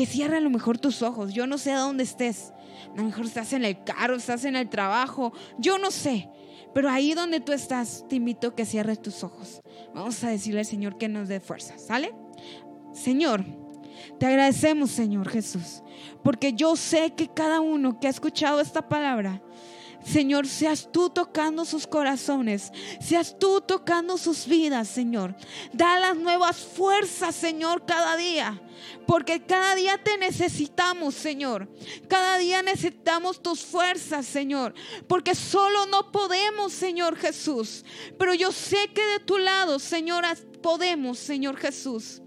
que 0.00 0.06
cierre 0.06 0.38
a 0.38 0.40
lo 0.40 0.48
mejor 0.48 0.78
tus 0.78 1.02
ojos. 1.02 1.34
Yo 1.34 1.46
no 1.46 1.58
sé 1.58 1.72
a 1.72 1.80
dónde 1.80 2.04
estés. 2.04 2.54
A 2.94 2.96
lo 2.96 3.04
mejor 3.04 3.26
estás 3.26 3.52
en 3.52 3.66
el 3.66 3.84
carro, 3.84 4.16
estás 4.16 4.46
en 4.46 4.56
el 4.56 4.70
trabajo. 4.70 5.34
Yo 5.58 5.76
no 5.76 5.90
sé. 5.90 6.30
Pero 6.72 6.88
ahí 6.88 7.12
donde 7.12 7.40
tú 7.40 7.52
estás, 7.52 8.06
te 8.08 8.16
invito 8.16 8.48
a 8.48 8.56
que 8.56 8.64
cierres 8.64 9.02
tus 9.02 9.22
ojos. 9.22 9.60
Vamos 9.94 10.24
a 10.24 10.30
decirle 10.30 10.60
al 10.60 10.64
Señor 10.64 10.96
que 10.96 11.06
nos 11.06 11.28
dé 11.28 11.38
fuerza. 11.38 11.76
¿Sale? 11.76 12.14
Señor, 12.94 13.44
Te 14.18 14.24
agradecemos, 14.24 14.90
Señor 14.90 15.28
Jesús, 15.28 15.82
porque 16.24 16.54
yo 16.54 16.76
sé 16.76 17.12
que 17.14 17.28
cada 17.28 17.60
uno 17.60 18.00
que 18.00 18.06
ha 18.06 18.10
escuchado 18.10 18.62
esta 18.62 18.88
palabra, 18.88 19.42
Señor, 20.04 20.46
seas 20.46 20.88
tú 20.90 21.10
tocando 21.10 21.64
sus 21.64 21.86
corazones, 21.86 22.72
seas 23.00 23.38
tú 23.38 23.60
tocando 23.60 24.16
sus 24.16 24.46
vidas, 24.46 24.88
Señor. 24.88 25.34
Da 25.72 25.98
las 26.00 26.16
nuevas 26.16 26.56
fuerzas, 26.56 27.34
Señor, 27.34 27.84
cada 27.86 28.16
día. 28.16 28.60
Porque 29.06 29.44
cada 29.44 29.74
día 29.74 30.02
te 30.02 30.16
necesitamos, 30.16 31.14
Señor. 31.14 31.68
Cada 32.08 32.38
día 32.38 32.62
necesitamos 32.62 33.42
tus 33.42 33.60
fuerzas, 33.60 34.26
Señor. 34.26 34.74
Porque 35.06 35.34
solo 35.34 35.86
no 35.86 36.10
podemos, 36.12 36.72
Señor 36.72 37.16
Jesús. 37.16 37.84
Pero 38.18 38.34
yo 38.34 38.52
sé 38.52 38.88
que 38.94 39.04
de 39.04 39.20
tu 39.20 39.38
lado, 39.38 39.78
Señor, 39.78 40.24
podemos, 40.62 41.18
Señor 41.18 41.56
Jesús. 41.56 42.22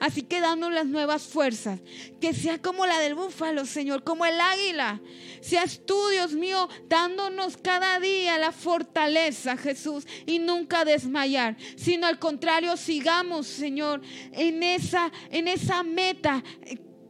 Así 0.00 0.22
que 0.22 0.40
danos 0.40 0.72
las 0.72 0.86
nuevas 0.86 1.22
fuerzas. 1.22 1.80
Que 2.20 2.32
sea 2.34 2.60
como 2.60 2.86
la 2.86 2.98
del 3.00 3.14
búfalo, 3.14 3.66
Señor, 3.66 4.04
como 4.04 4.26
el 4.26 4.40
águila. 4.40 5.00
Seas 5.40 5.80
tú, 5.84 5.96
Dios 6.10 6.32
mío, 6.32 6.68
dándonos 6.88 7.56
cada 7.56 7.98
día 8.00 8.38
la 8.38 8.52
fortaleza, 8.52 9.56
Jesús, 9.56 10.06
y 10.26 10.38
nunca 10.38 10.84
desmayar, 10.84 11.56
sino 11.76 12.06
al 12.06 12.18
contrario, 12.18 12.76
sigamos, 12.76 13.46
Señor, 13.46 14.02
en 14.32 14.62
esa, 14.62 15.12
en 15.30 15.48
esa 15.48 15.82
meta 15.82 16.42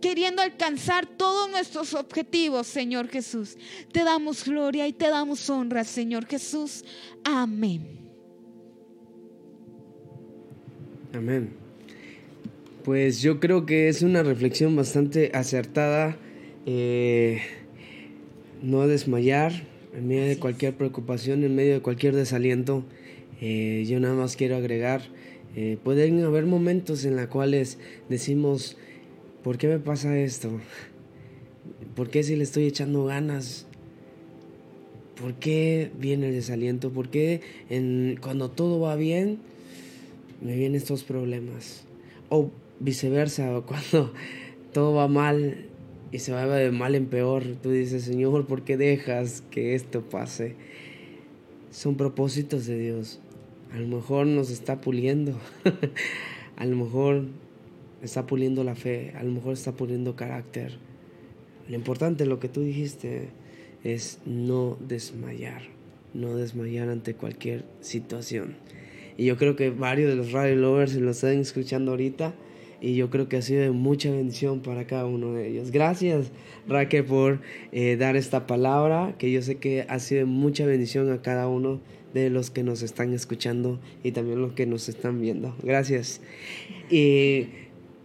queriendo 0.00 0.42
alcanzar 0.42 1.06
todos 1.06 1.50
nuestros 1.50 1.94
objetivos, 1.94 2.66
Señor 2.66 3.08
Jesús. 3.08 3.56
Te 3.92 4.04
damos 4.04 4.44
gloria 4.44 4.86
y 4.86 4.92
te 4.92 5.08
damos 5.08 5.48
honra, 5.50 5.84
Señor 5.84 6.26
Jesús. 6.26 6.84
Amén. 7.24 7.98
Amén. 11.12 11.67
Pues 12.88 13.20
yo 13.20 13.38
creo 13.38 13.66
que 13.66 13.88
es 13.88 14.00
una 14.00 14.22
reflexión 14.22 14.74
bastante 14.74 15.30
acertada. 15.34 16.16
Eh, 16.64 17.42
no 18.62 18.88
desmayar 18.88 19.52
en 19.94 20.08
medio 20.08 20.24
de 20.24 20.38
cualquier 20.38 20.72
preocupación, 20.72 21.44
en 21.44 21.54
medio 21.54 21.74
de 21.74 21.80
cualquier 21.82 22.14
desaliento. 22.14 22.84
Eh, 23.42 23.84
yo 23.86 24.00
nada 24.00 24.14
más 24.14 24.36
quiero 24.36 24.56
agregar, 24.56 25.02
eh, 25.54 25.76
pueden 25.84 26.24
haber 26.24 26.46
momentos 26.46 27.04
en 27.04 27.16
los 27.16 27.26
cuales 27.26 27.76
decimos, 28.08 28.78
¿por 29.44 29.58
qué 29.58 29.68
me 29.68 29.80
pasa 29.80 30.18
esto? 30.18 30.50
¿Por 31.94 32.08
qué 32.08 32.22
si 32.22 32.36
le 32.36 32.44
estoy 32.44 32.64
echando 32.64 33.04
ganas? 33.04 33.66
¿Por 35.20 35.34
qué 35.34 35.90
viene 36.00 36.28
el 36.28 36.34
desaliento? 36.34 36.90
¿Por 36.90 37.10
qué 37.10 37.42
cuando 38.22 38.50
todo 38.50 38.80
va 38.80 38.96
bien 38.96 39.40
me 40.40 40.56
vienen 40.56 40.76
estos 40.76 41.04
problemas? 41.04 41.84
O 42.30 42.50
viceversa, 42.80 43.62
cuando 43.66 44.12
todo 44.72 44.94
va 44.94 45.08
mal 45.08 45.66
y 46.10 46.18
se 46.20 46.32
va 46.32 46.46
de 46.46 46.70
mal 46.70 46.94
en 46.94 47.06
peor, 47.06 47.44
tú 47.62 47.70
dices, 47.70 48.04
Señor, 48.04 48.46
¿por 48.46 48.62
qué 48.62 48.76
dejas 48.76 49.42
que 49.50 49.74
esto 49.74 50.02
pase? 50.02 50.56
Son 51.70 51.96
propósitos 51.96 52.66
de 52.66 52.78
Dios. 52.78 53.20
A 53.72 53.78
lo 53.78 53.86
mejor 53.88 54.26
nos 54.26 54.50
está 54.50 54.80
puliendo. 54.80 55.38
a 56.56 56.64
lo 56.64 56.76
mejor 56.76 57.24
está 58.02 58.26
puliendo 58.26 58.64
la 58.64 58.74
fe. 58.74 59.12
A 59.16 59.22
lo 59.22 59.30
mejor 59.30 59.52
está 59.52 59.72
puliendo 59.72 60.16
carácter. 60.16 60.78
Lo 61.68 61.74
importante, 61.76 62.24
lo 62.24 62.40
que 62.40 62.48
tú 62.48 62.62
dijiste, 62.62 63.28
es 63.84 64.20
no 64.24 64.78
desmayar. 64.80 65.62
No 66.14 66.36
desmayar 66.36 66.88
ante 66.88 67.14
cualquier 67.14 67.66
situación. 67.80 68.56
Y 69.18 69.26
yo 69.26 69.36
creo 69.36 69.56
que 69.56 69.68
varios 69.68 70.08
de 70.08 70.16
los 70.16 70.32
radio 70.32 70.56
lovers 70.56 70.94
lo 70.94 71.10
están 71.10 71.38
escuchando 71.38 71.90
ahorita 71.90 72.34
y 72.80 72.94
yo 72.94 73.10
creo 73.10 73.28
que 73.28 73.36
ha 73.36 73.42
sido 73.42 73.62
de 73.62 73.70
mucha 73.70 74.10
bendición 74.10 74.60
para 74.60 74.86
cada 74.86 75.06
uno 75.06 75.32
de 75.32 75.48
ellos. 75.48 75.70
Gracias 75.70 76.30
Raquel 76.68 77.04
por 77.04 77.40
eh, 77.72 77.96
dar 77.96 78.16
esta 78.16 78.46
palabra, 78.46 79.14
que 79.18 79.32
yo 79.32 79.42
sé 79.42 79.56
que 79.56 79.86
ha 79.88 79.98
sido 79.98 80.20
de 80.20 80.24
mucha 80.26 80.66
bendición 80.66 81.10
a 81.10 81.22
cada 81.22 81.48
uno 81.48 81.80
de 82.14 82.30
los 82.30 82.50
que 82.50 82.62
nos 82.62 82.82
están 82.82 83.12
escuchando 83.12 83.80
y 84.02 84.12
también 84.12 84.40
los 84.40 84.52
que 84.52 84.66
nos 84.66 84.88
están 84.88 85.20
viendo. 85.20 85.54
Gracias. 85.62 86.20
Y 86.90 87.48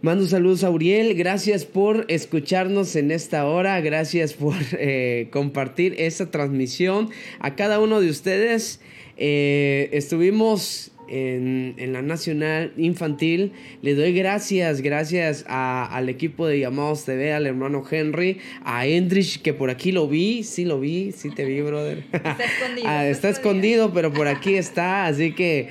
mando 0.02 0.26
saludos 0.26 0.64
a 0.64 0.70
Uriel, 0.70 1.14
gracias 1.14 1.64
por 1.64 2.04
escucharnos 2.08 2.96
en 2.96 3.10
esta 3.10 3.46
hora, 3.46 3.80
gracias 3.80 4.34
por 4.34 4.54
eh, 4.72 5.28
compartir 5.30 5.94
esta 5.98 6.30
transmisión. 6.30 7.10
A 7.38 7.54
cada 7.54 7.80
uno 7.80 8.00
de 8.00 8.10
ustedes 8.10 8.80
eh, 9.16 9.88
estuvimos 9.92 10.92
en, 11.08 11.92
la 11.92 12.02
Nacional 12.02 12.72
Infantil. 12.76 13.52
Le 13.82 13.94
doy 13.94 14.12
gracias, 14.12 14.80
gracias 14.80 15.44
al 15.48 16.08
equipo 16.08 16.46
de 16.46 16.60
Llamados 16.60 17.04
TV, 17.04 17.32
al 17.32 17.46
hermano 17.46 17.84
Henry, 17.88 18.38
a 18.64 18.86
Endrich, 18.86 19.42
que 19.42 19.52
por 19.52 19.70
aquí 19.70 19.92
lo 19.92 20.08
vi, 20.08 20.42
sí 20.42 20.64
lo 20.64 20.80
vi, 20.80 21.12
sí 21.12 21.30
te 21.30 21.44
vi, 21.44 21.60
brother. 21.60 22.04
Está 22.12 22.36
escondido. 22.44 22.88
Ah, 22.88 23.06
está 23.06 23.28
escondido, 23.28 23.92
pero 23.92 24.12
por 24.12 24.28
aquí 24.28 24.54
está, 24.54 25.06
así 25.06 25.32
que 25.32 25.68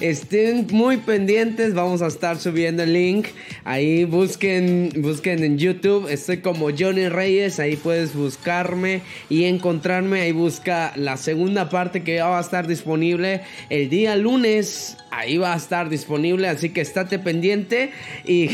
estén 0.00 0.66
muy 0.70 0.98
pendientes, 0.98 1.74
vamos 1.74 2.02
a 2.02 2.06
estar 2.06 2.38
subiendo 2.38 2.82
el 2.82 2.92
link. 2.92 3.26
Ahí 3.64 4.04
busquen, 4.04 4.90
busquen 4.96 5.42
en 5.42 5.58
YouTube, 5.58 6.08
estoy 6.08 6.38
como 6.38 6.68
Johnny 6.76 7.08
Reyes, 7.08 7.58
ahí 7.60 7.76
puedes 7.76 8.14
buscarme 8.14 9.00
y 9.28 9.44
encontrarme, 9.44 10.20
ahí 10.20 10.32
busca 10.32 10.92
la 10.96 11.16
segunda 11.16 11.68
parte 11.68 12.02
que 12.02 12.16
ya 12.16 12.26
va 12.26 12.38
a 12.38 12.42
estar 12.42 12.66
disponible 12.66 13.40
el 13.70 13.88
día 13.88 14.16
lunes 14.16 14.65
is 14.66 14.96
ahí 15.16 15.38
va 15.38 15.54
a 15.54 15.56
estar 15.56 15.88
disponible, 15.88 16.46
así 16.46 16.70
que 16.70 16.82
estate 16.82 17.18
pendiente 17.18 17.90
y, 18.24 18.50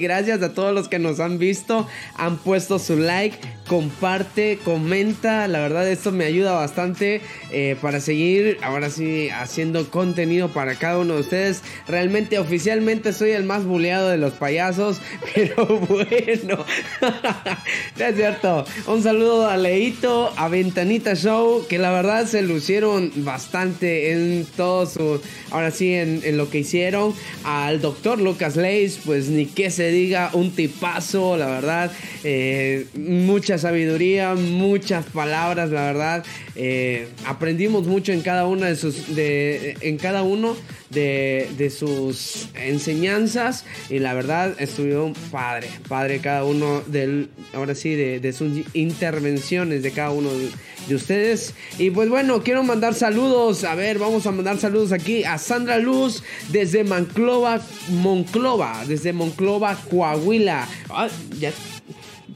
gracias 0.00 0.42
a 0.42 0.52
todos 0.52 0.74
los 0.74 0.88
que 0.88 0.98
nos 0.98 1.20
han 1.20 1.38
visto, 1.38 1.86
han 2.16 2.36
puesto 2.38 2.78
su 2.78 2.96
like, 2.96 3.36
comparte, 3.68 4.58
comenta, 4.64 5.46
la 5.46 5.60
verdad 5.60 5.88
esto 5.88 6.10
me 6.10 6.24
ayuda 6.24 6.52
bastante 6.52 7.20
eh, 7.52 7.76
para 7.80 8.00
seguir 8.00 8.58
ahora 8.62 8.90
sí 8.90 9.28
haciendo 9.30 9.88
contenido 9.90 10.48
para 10.48 10.74
cada 10.74 10.98
uno 10.98 11.14
de 11.14 11.20
ustedes. 11.20 11.62
Realmente 11.86 12.38
oficialmente 12.38 13.12
soy 13.12 13.30
el 13.30 13.44
más 13.44 13.64
buleado 13.64 14.08
de 14.08 14.16
los 14.16 14.32
payasos, 14.32 15.00
pero 15.34 15.64
bueno, 15.66 16.64
es 17.98 18.16
cierto. 18.16 18.64
Un 18.88 19.02
saludo 19.04 19.48
a 19.48 19.56
Leito, 19.56 20.32
a 20.36 20.48
Ventanita 20.48 21.14
Show, 21.14 21.66
que 21.68 21.78
la 21.78 21.92
verdad 21.92 22.26
se 22.26 22.42
lucieron 22.42 23.12
bastante 23.16 24.12
en 24.12 24.46
todo 24.56 24.86
su 24.86 25.20
ahora 25.50 25.70
sí 25.70 25.99
en, 26.02 26.36
lo 26.36 26.50
que 26.50 26.58
hicieron. 26.58 27.14
Al 27.44 27.80
doctor 27.80 28.20
Lucas 28.20 28.56
Leis, 28.56 29.00
pues 29.04 29.28
ni 29.28 29.46
que 29.46 29.70
se 29.70 29.90
diga, 29.90 30.30
un 30.32 30.50
tipazo, 30.50 31.36
la 31.36 31.46
verdad. 31.46 31.92
Eh, 32.24 32.86
mucha 32.94 33.58
sabiduría, 33.58 34.34
muchas 34.34 35.06
palabras, 35.06 35.70
la 35.70 35.82
verdad. 35.82 36.24
Eh, 36.56 37.08
aprendimos 37.26 37.86
mucho 37.86 38.12
en 38.12 38.22
cada 38.22 38.46
una 38.46 38.66
de 38.66 38.76
sus, 38.76 39.14
de, 39.14 39.76
en 39.80 39.96
cada 39.96 40.22
uno 40.22 40.56
de, 40.90 41.72
sus 41.76 42.48
enseñanzas 42.54 43.64
y 43.88 43.98
la 43.98 44.14
verdad 44.14 44.54
estuvieron 44.58 45.14
padre, 45.30 45.68
padre 45.88 46.20
cada 46.20 46.44
uno 46.44 46.82
del, 46.86 47.30
ahora 47.54 47.74
sí, 47.74 47.94
de, 47.94 48.32
sus 48.32 48.64
intervenciones 48.74 49.82
de 49.82 49.92
cada 49.92 50.10
uno 50.10 50.30
de, 50.30 50.94
ustedes. 50.94 51.54
Y 51.78 51.90
pues 51.90 52.08
bueno, 52.08 52.42
quiero 52.42 52.64
mandar 52.64 52.94
saludos, 52.94 53.62
a 53.62 53.76
ver, 53.76 53.98
vamos 53.98 54.26
a 54.26 54.32
mandar 54.32 54.58
saludos 54.58 54.90
aquí 54.90 55.22
a 55.22 55.38
Sandra 55.38 55.78
Luz 55.78 56.24
desde 56.50 56.82
Monclova, 56.82 57.60
Monclova, 57.90 58.84
desde 58.88 59.12
Monclova, 59.12 59.76
Coahuila. 59.88 60.66
Ah, 60.88 61.08
ya 61.38 61.52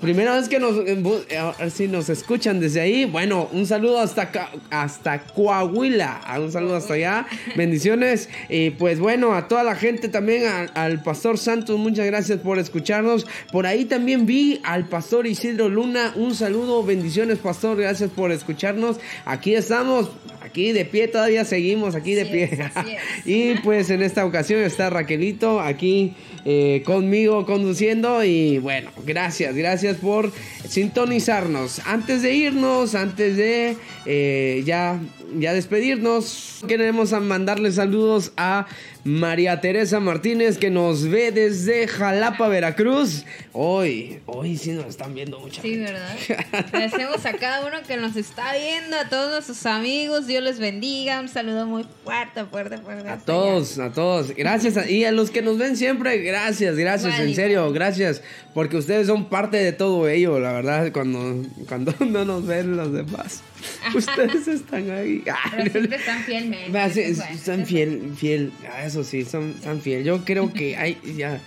Primera 0.05 0.37
vez 0.37 0.51
que 0.51 0.59
nos, 0.59 0.77
eh, 0.87 1.71
si 1.71 1.89
nos 1.89 2.11
escuchan 2.11 2.61
desde 2.61 2.83
ahí. 2.83 3.07
Bueno, 3.07 3.49
un 3.53 3.65
saludo 3.65 4.01
hasta, 4.01 4.31
hasta 4.69 5.25
Coahuila. 5.25 6.21
Ah, 6.27 6.41
un 6.41 6.53
saludo 6.53 6.77
hasta 6.77 6.93
allá. 6.93 7.27
Bendiciones. 7.57 8.29
Y 8.51 8.69
pues 8.69 8.99
bueno, 8.99 9.33
a 9.33 9.49
toda 9.49 9.63
la 9.63 9.77
gente 9.77 10.11
también, 10.11 10.43
al 10.75 11.03
Pastor 11.03 11.39
Santos, 11.39 11.79
muchas 11.79 12.05
gracias 12.05 12.41
por 12.41 12.59
escucharnos. 12.59 13.27
Por 13.51 13.67
ahí 13.67 13.87
también 13.87 14.27
vi 14.27 14.61
al 14.63 14.91
Pastor 14.91 15.27
Isidro 15.27 15.71
Luna. 15.71 16.13
Un 16.17 16.35
saludo, 16.35 16.83
bendiciones, 16.83 17.39
Pastor. 17.39 17.79
Gracias 17.79 18.11
por 18.11 18.31
escucharnos. 18.31 18.99
Aquí 19.25 19.55
estamos, 19.55 20.11
aquí 20.55 20.71
de 20.71 20.85
pie, 20.85 21.09
todavía 21.09 21.45
seguimos 21.45 21.97
aquí 21.97 22.15
de 22.15 22.27
pie. 22.27 22.71
y 23.25 23.55
pues 23.57 23.91
en 23.91 24.03
esta 24.03 24.25
ocasión 24.25 24.61
está 24.63 24.89
Raquelito 24.89 25.61
aquí 25.61 26.15
eh, 26.45 26.85
conmigo 26.87 27.45
conduciendo. 27.45 28.23
Y 28.23 28.59
bueno, 28.59 28.93
gracias, 29.05 29.57
gracias 29.57 29.97
por 29.97 30.31
sintonizarnos. 30.69 31.81
Antes 31.87 32.23
de 32.23 32.35
irnos, 32.35 32.95
antes 32.95 33.37
de 33.37 33.77
eh, 34.07 34.63
ya 34.65 35.01
ya 35.39 35.53
despedirnos, 35.53 36.65
queremos 36.67 37.13
mandarle 37.13 37.73
saludos 37.73 38.33
a 38.37 38.67
María 39.05 39.61
Teresa 39.61 40.01
Martínez 40.01 40.57
que 40.57 40.71
nos 40.71 41.09
ve 41.09 41.31
desde 41.31 41.87
Jalapa, 41.87 42.49
Veracruz. 42.49 43.25
Hoy, 43.53 44.21
hoy 44.25 44.57
sí 44.57 44.73
nos 44.73 44.87
están 44.87 45.15
viendo 45.15 45.39
mucha 45.39 45.61
Sí, 45.61 45.77
¿verdad? 45.77 46.17
Agradecemos 46.53 47.27
a 47.27 47.35
cada 47.35 47.67
uno 47.67 47.77
que 47.87 47.99
nos 47.99 48.17
está 48.17 48.55
viendo, 48.55 48.97
a 48.97 49.11
todos 49.11 49.45
sus 49.45 49.67
amigos. 49.67 50.27
Dios 50.27 50.43
les 50.43 50.59
bendiga. 50.59 51.21
Un 51.21 51.29
saludo 51.29 51.67
muy 51.67 51.85
fuerte, 52.03 52.47
fuerte, 52.47 52.79
fuerte. 52.79 53.07
A 53.07 53.19
todos, 53.19 53.79
a 53.79 53.93
todos. 53.93 54.35
Gracias. 54.35 54.89
y 54.89 55.05
a 55.05 55.13
los 55.13 55.31
que 55.31 55.43
nos 55.43 55.59
ven 55.59 55.77
siempre, 55.77 56.19
gracias, 56.23 56.77
gracias, 56.77 57.21
en 57.21 57.35
serio, 57.35 57.71
gracias. 57.73 58.23
Porque 58.55 58.79
ustedes 58.79 59.07
son 59.07 59.29
parte 59.29 59.59
de 59.59 59.73
todo 59.73 60.09
ello, 60.09 60.41
la 60.41 60.53
verdad, 60.53 60.93
cuando, 60.93 61.47
cuando 61.69 61.95
no 62.07 62.25
nos 62.25 62.47
ven 62.47 62.77
los 62.77 62.93
demás. 62.93 63.43
Ustedes 63.95 64.49
están 64.49 64.91
ahí. 64.91 65.23
Pero 65.51 65.71
siempre 65.71 65.97
están 65.97 66.23
fielmente. 66.25 67.01
Están 67.33 67.67
fiel, 67.67 68.13
fiel. 68.17 68.53
Eso 68.85 69.05
sí, 69.05 69.25
son, 69.25 69.55
tan 69.55 69.81
fiel. 69.81 70.05
Yo 70.05 70.25
creo 70.25 70.53
que 70.53 70.77
hay 70.77 70.99
ya, 71.17 71.41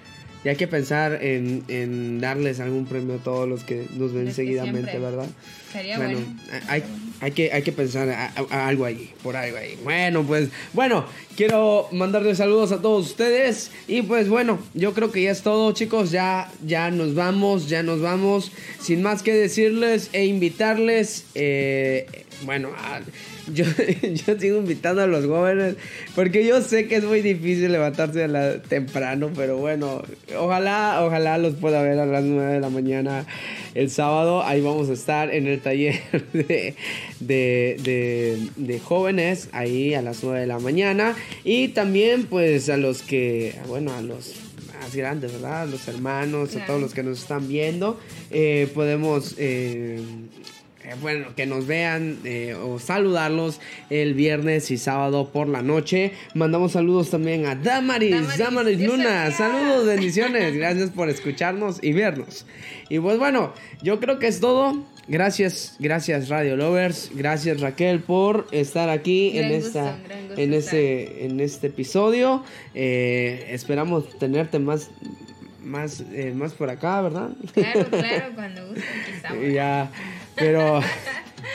ya 0.44 0.52
hay 0.52 0.58
que 0.58 0.68
pensar 0.68 1.24
en, 1.24 1.64
en, 1.68 2.22
darles 2.22 2.60
algún 2.60 2.86
premio 2.86 3.16
a 3.16 3.18
todos 3.18 3.48
los 3.50 3.64
que 3.64 3.88
nos 3.96 4.14
ven 4.14 4.34
seguidamente, 4.34 4.98
¿verdad? 5.00 5.28
Sería 5.72 5.98
bueno. 5.98 6.20
Hay, 6.68 6.84
hay, 7.20 7.32
que, 7.32 7.52
hay 7.52 7.64
que 7.64 7.72
pensar 7.72 8.10
a, 8.10 8.68
algo 8.68 8.86
ahí, 8.86 9.12
por 9.24 9.36
algo 9.36 9.58
ahí. 9.58 9.78
Bueno, 9.84 10.24
pues, 10.24 10.50
bueno, 10.74 11.06
quiero 11.36 11.88
mandarles 11.92 12.38
saludos 12.38 12.72
a 12.72 12.82
todos 12.82 13.08
ustedes. 13.08 13.72
Y 13.88 14.04
pues 14.04 14.30
bueno, 14.30 14.60
yo 14.74 14.94
creo 14.94 15.12
que 15.12 15.24
ya 15.24 15.32
es 15.32 15.42
todo, 15.42 15.72
chicos. 15.74 16.12
Ya, 16.12 16.52
ya 16.66 16.92
nos 16.92 17.16
vamos, 17.16 17.68
ya 17.68 17.84
nos 17.84 18.02
vamos. 18.02 18.52
Sin 18.80 19.02
más 19.02 19.24
que 19.24 19.34
decirles 19.34 20.10
e 20.14 20.26
invitarles, 20.26 21.26
eh, 21.36 22.26
bueno, 22.44 22.70
a 22.78 23.02
yo, 23.54 23.66
yo 24.02 24.40
sigo 24.40 24.58
invitando 24.58 25.02
a 25.02 25.08
los 25.08 25.26
jóvenes 25.26 25.76
porque 26.16 26.46
yo 26.46 26.62
sé 26.62 26.88
que 26.88 26.98
es 26.98 27.04
muy 27.04 27.22
difícil 27.22 27.72
levantarse 27.72 28.28
la, 28.28 28.62
temprano, 28.62 29.32
pero 29.36 29.58
bueno, 29.58 30.02
ojalá, 30.38 31.04
ojalá 31.04 31.38
los 31.38 31.56
pueda 31.56 31.82
ver 31.82 32.00
a 32.00 32.06
las 32.06 32.24
9 32.24 32.54
de 32.54 32.60
la 32.60 32.70
mañana 32.70 33.26
el 33.74 33.90
sábado. 33.90 34.44
Ahí 34.44 34.62
vamos 34.62 34.90
a 34.90 34.94
estar 34.94 35.34
en 35.34 35.48
el 35.48 35.60
taller 35.62 36.02
de, 36.34 36.76
de, 37.20 38.50
de, 38.56 38.80
jóvenes, 38.80 39.50
ahí 39.52 39.94
a 39.94 40.02
las 40.02 40.24
9 40.24 40.42
de 40.42 40.48
la 40.48 40.60
mañana. 40.60 41.16
Y 41.44 41.70
también 41.70 42.26
pues 42.26 42.70
a 42.70 42.78
los 42.78 43.02
que, 43.02 43.56
bueno, 43.68 43.94
a 43.94 44.02
los 44.02 44.36
más 44.80 44.96
grandes, 44.96 45.34
¿verdad? 45.34 45.62
A 45.62 45.66
los 45.66 45.88
hermanos, 45.88 46.56
a 46.56 46.66
todos 46.66 46.82
los 46.82 46.94
que 46.94 47.04
nos 47.04 47.22
están 47.22 47.48
viendo, 47.48 48.00
eh, 48.32 48.70
podemos... 48.74 49.36
Eh, 49.38 50.02
bueno, 51.02 51.36
que 51.36 51.46
nos 51.46 51.68
vean 51.68 52.20
eh, 52.24 52.56
o 52.56 52.80
saludarlos 52.80 53.60
el 53.90 54.14
viernes 54.14 54.72
y 54.72 54.78
sábado 54.78 55.30
por 55.30 55.48
la 55.48 55.62
noche. 55.62 56.14
Mandamos 56.34 56.74
saludos 56.74 57.10
también 57.10 57.46
a 57.46 57.56
Damaris, 57.56 58.38
Damaris, 58.38 58.80
Luna. 58.80 59.32
Saludos, 59.32 59.86
bendiciones. 59.86 60.56
Gracias 60.56 60.90
por 60.90 61.10
escucharnos 61.10 61.84
y 61.84 61.94
vernos. 61.94 62.46
Y 62.90 63.00
pues 63.00 63.18
bueno, 63.18 63.54
yo 63.82 64.00
creo 64.00 64.20
que 64.20 64.28
es 64.28 64.40
todo. 64.40 64.86
Gracias, 65.10 65.78
gracias 65.80 66.28
Radio 66.28 66.58
Lovers, 66.58 67.12
gracias 67.16 67.62
Raquel 67.62 68.02
por 68.02 68.46
estar 68.52 68.90
aquí 68.90 69.38
en 69.38 69.54
esta, 69.54 69.98
en 70.36 70.54
este, 70.54 71.26
en 71.26 71.40
este 71.40 71.68
episodio. 71.68 72.44
Eh, 72.76 73.48
esperamos 73.52 74.20
tenerte 74.20 74.60
más 74.60 74.90
más, 75.64 76.04
más 76.34 76.54
por 76.54 76.70
acá, 76.70 77.02
¿verdad? 77.02 77.30
Claro, 77.54 77.86
claro, 77.90 78.26
cuando 78.36 78.68
gusten, 78.68 79.54
Ya, 79.54 79.92
pero 80.38 80.82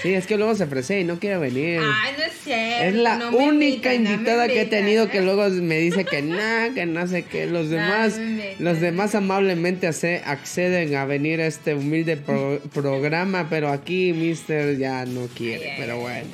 sí, 0.02 0.14
es 0.14 0.26
que 0.26 0.36
luego 0.36 0.54
se 0.54 0.64
ofrece 0.64 1.00
y 1.00 1.04
no 1.04 1.18
quiere 1.18 1.38
venir. 1.38 1.80
Ay, 1.80 2.14
no 2.18 2.24
es 2.24 2.32
cierto. 2.42 2.84
Es 2.84 2.94
la 2.94 3.28
única 3.30 3.94
invitada 3.94 4.48
que 4.48 4.62
he 4.62 4.66
tenido 4.66 5.08
que 5.08 5.20
luego 5.20 5.48
me 5.48 5.78
dice 5.78 6.04
que 6.04 6.22
nada, 6.22 6.74
que 6.74 6.86
no 6.86 7.06
sé 7.06 7.22
qué. 7.22 7.46
Los 7.46 7.70
demás, 7.70 8.18
los 8.58 8.80
demás 8.80 9.14
amablemente 9.14 9.86
acceden 10.24 10.94
a 10.96 11.04
venir 11.04 11.40
a 11.40 11.46
este 11.46 11.74
humilde 11.74 12.16
programa, 12.16 13.48
pero 13.48 13.70
aquí 13.70 14.12
Mister 14.12 14.76
ya 14.78 15.04
no 15.06 15.26
quiere, 15.28 15.74
pero 15.78 15.98
bueno. 15.98 16.26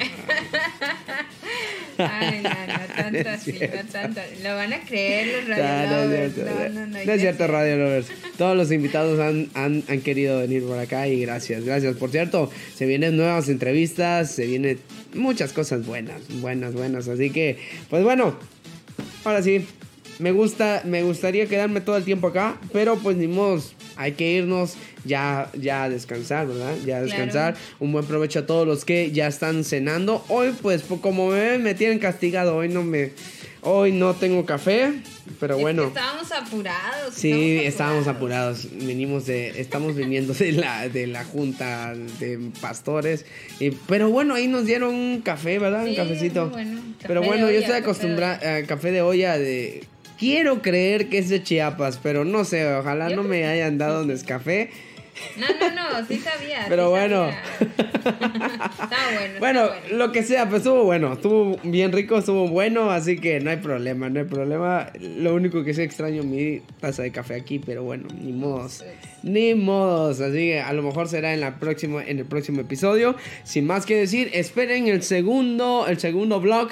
Ay, 1.98 2.40
no, 2.42 2.50
no 2.50 2.94
tanto 2.96 3.28
así, 3.28 3.52
no 3.52 3.90
tanto. 3.90 4.20
Lo 4.42 4.54
van 4.54 4.72
a 4.72 4.80
creer 4.80 5.26
los 5.26 5.48
Radio 5.48 6.04
Lovers. 6.04 6.36
No, 6.36 6.44
no, 6.44 6.86
no. 6.86 7.04
No 7.04 7.12
es 7.12 7.20
cierto, 7.20 7.46
Radio 7.46 7.76
Lovers. 7.76 8.06
Todos 8.38 8.56
los 8.56 8.70
invitados 8.72 9.18
han, 9.18 9.48
han, 9.54 9.82
han, 9.88 10.00
querido 10.00 10.38
venir 10.38 10.64
por 10.64 10.78
acá 10.78 11.08
y 11.08 11.20
gracias, 11.20 11.64
gracias. 11.64 11.96
Por 11.96 12.10
cierto, 12.10 12.50
se 12.74 12.86
vienen 12.86 13.16
nuevas 13.16 13.48
entrevistas, 13.48 14.30
se 14.30 14.46
vienen 14.46 14.78
muchas 15.14 15.52
cosas 15.52 15.84
buenas, 15.86 16.22
buenas, 16.40 16.74
buenas. 16.74 17.08
Así 17.08 17.30
que, 17.30 17.58
pues 17.90 18.02
bueno, 18.04 18.38
ahora 19.24 19.42
sí, 19.42 19.66
me 20.18 20.32
gusta, 20.32 20.82
me 20.84 21.02
gustaría 21.02 21.46
quedarme 21.46 21.80
todo 21.80 21.96
el 21.96 22.04
tiempo 22.04 22.28
acá, 22.28 22.58
pero 22.72 22.96
pues 22.96 23.16
ni 23.16 23.26
modo, 23.28 23.62
hay 23.98 24.12
que 24.12 24.30
irnos 24.30 24.74
ya, 25.04 25.50
ya 25.60 25.82
a 25.82 25.90
descansar, 25.90 26.46
¿verdad? 26.46 26.76
Ya 26.86 26.98
a 26.98 27.02
descansar. 27.02 27.56
Un 27.80 27.90
buen 27.92 28.06
provecho 28.06 28.38
a 28.38 28.46
todos 28.46 28.64
los 28.64 28.84
que 28.84 29.10
ya 29.10 29.26
están 29.26 29.64
cenando. 29.64 30.24
Hoy, 30.28 30.54
pues, 30.62 30.84
como 31.00 31.30
me 31.30 31.40
ven, 31.40 31.62
me 31.64 31.74
tienen 31.74 31.98
castigado. 31.98 32.56
Hoy 32.56 32.68
no 32.68 32.84
me. 32.84 33.10
Hoy 33.62 33.90
no 33.90 34.14
tengo 34.14 34.46
café, 34.46 34.92
pero 35.40 35.58
bueno. 35.58 35.88
estábamos 35.88 36.30
apurados. 36.30 37.12
Sí, 37.12 37.58
estábamos 37.58 38.06
apurados. 38.06 38.68
Venimos 38.72 39.26
de, 39.26 39.60
estamos 39.60 39.96
viniendo 39.96 40.32
de 40.32 40.52
la, 40.52 40.88
de 40.88 41.08
la 41.08 41.24
junta 41.24 41.92
de 42.20 42.38
pastores. 42.60 43.26
Y, 43.58 43.72
pero 43.72 44.10
bueno, 44.10 44.36
ahí 44.36 44.46
nos 44.46 44.64
dieron 44.64 44.94
un 44.94 45.22
café, 45.22 45.58
¿verdad? 45.58 45.84
un 45.84 45.96
cafecito. 45.96 46.52
pero 47.04 47.20
bueno, 47.20 47.50
yo 47.50 47.58
estoy 47.58 47.74
acostumbrado 47.74 48.48
a 48.48 48.62
café 48.62 48.92
de 48.92 49.02
olla 49.02 49.36
de 49.36 49.82
Quiero 50.18 50.62
creer 50.62 51.08
que 51.08 51.18
es 51.18 51.28
de 51.28 51.42
Chiapas, 51.42 52.00
pero 52.02 52.24
no 52.24 52.44
sé, 52.44 52.66
ojalá 52.74 53.08
no 53.10 53.22
me 53.22 53.46
hayan 53.46 53.78
dado 53.78 54.02
un 54.02 54.08
Nescafé. 54.08 54.70
No, 55.36 55.46
no, 55.58 55.74
no, 55.74 56.06
sí 56.06 56.18
sabía. 56.18 56.66
Pero 56.68 56.90
bueno. 56.90 57.28
está 57.28 58.96
bueno. 59.14 59.38
bueno, 59.38 59.68
lo 59.92 60.12
que 60.12 60.22
sea, 60.22 60.48
pues 60.48 60.62
estuvo 60.62 60.84
bueno. 60.84 61.12
Estuvo 61.12 61.58
bien 61.62 61.92
rico, 61.92 62.18
estuvo 62.18 62.48
bueno, 62.48 62.90
así 62.90 63.16
que 63.16 63.40
no 63.40 63.50
hay 63.50 63.56
problema, 63.58 64.08
no 64.08 64.20
hay 64.20 64.26
problema. 64.26 64.90
Lo 65.00 65.34
único 65.34 65.64
que 65.64 65.72
es 65.72 65.78
extraño 65.78 66.22
mi 66.22 66.62
taza 66.80 67.02
de 67.02 67.12
café 67.12 67.34
aquí, 67.34 67.58
pero 67.58 67.82
bueno, 67.82 68.08
ni 68.20 68.32
modos. 68.32 68.84
Ni 69.22 69.54
modos. 69.54 70.20
Así 70.20 70.38
que 70.38 70.60
a 70.60 70.72
lo 70.72 70.82
mejor 70.82 71.08
será 71.08 71.34
en, 71.34 71.40
la 71.40 71.58
próxima, 71.58 72.04
en 72.04 72.18
el 72.18 72.24
próximo 72.24 72.60
episodio. 72.60 73.16
Sin 73.44 73.66
más 73.66 73.86
que 73.86 73.96
decir, 73.96 74.30
esperen 74.32 74.88
el 74.88 75.02
segundo, 75.02 75.86
el 75.88 75.98
segundo 75.98 76.40
vlog 76.40 76.70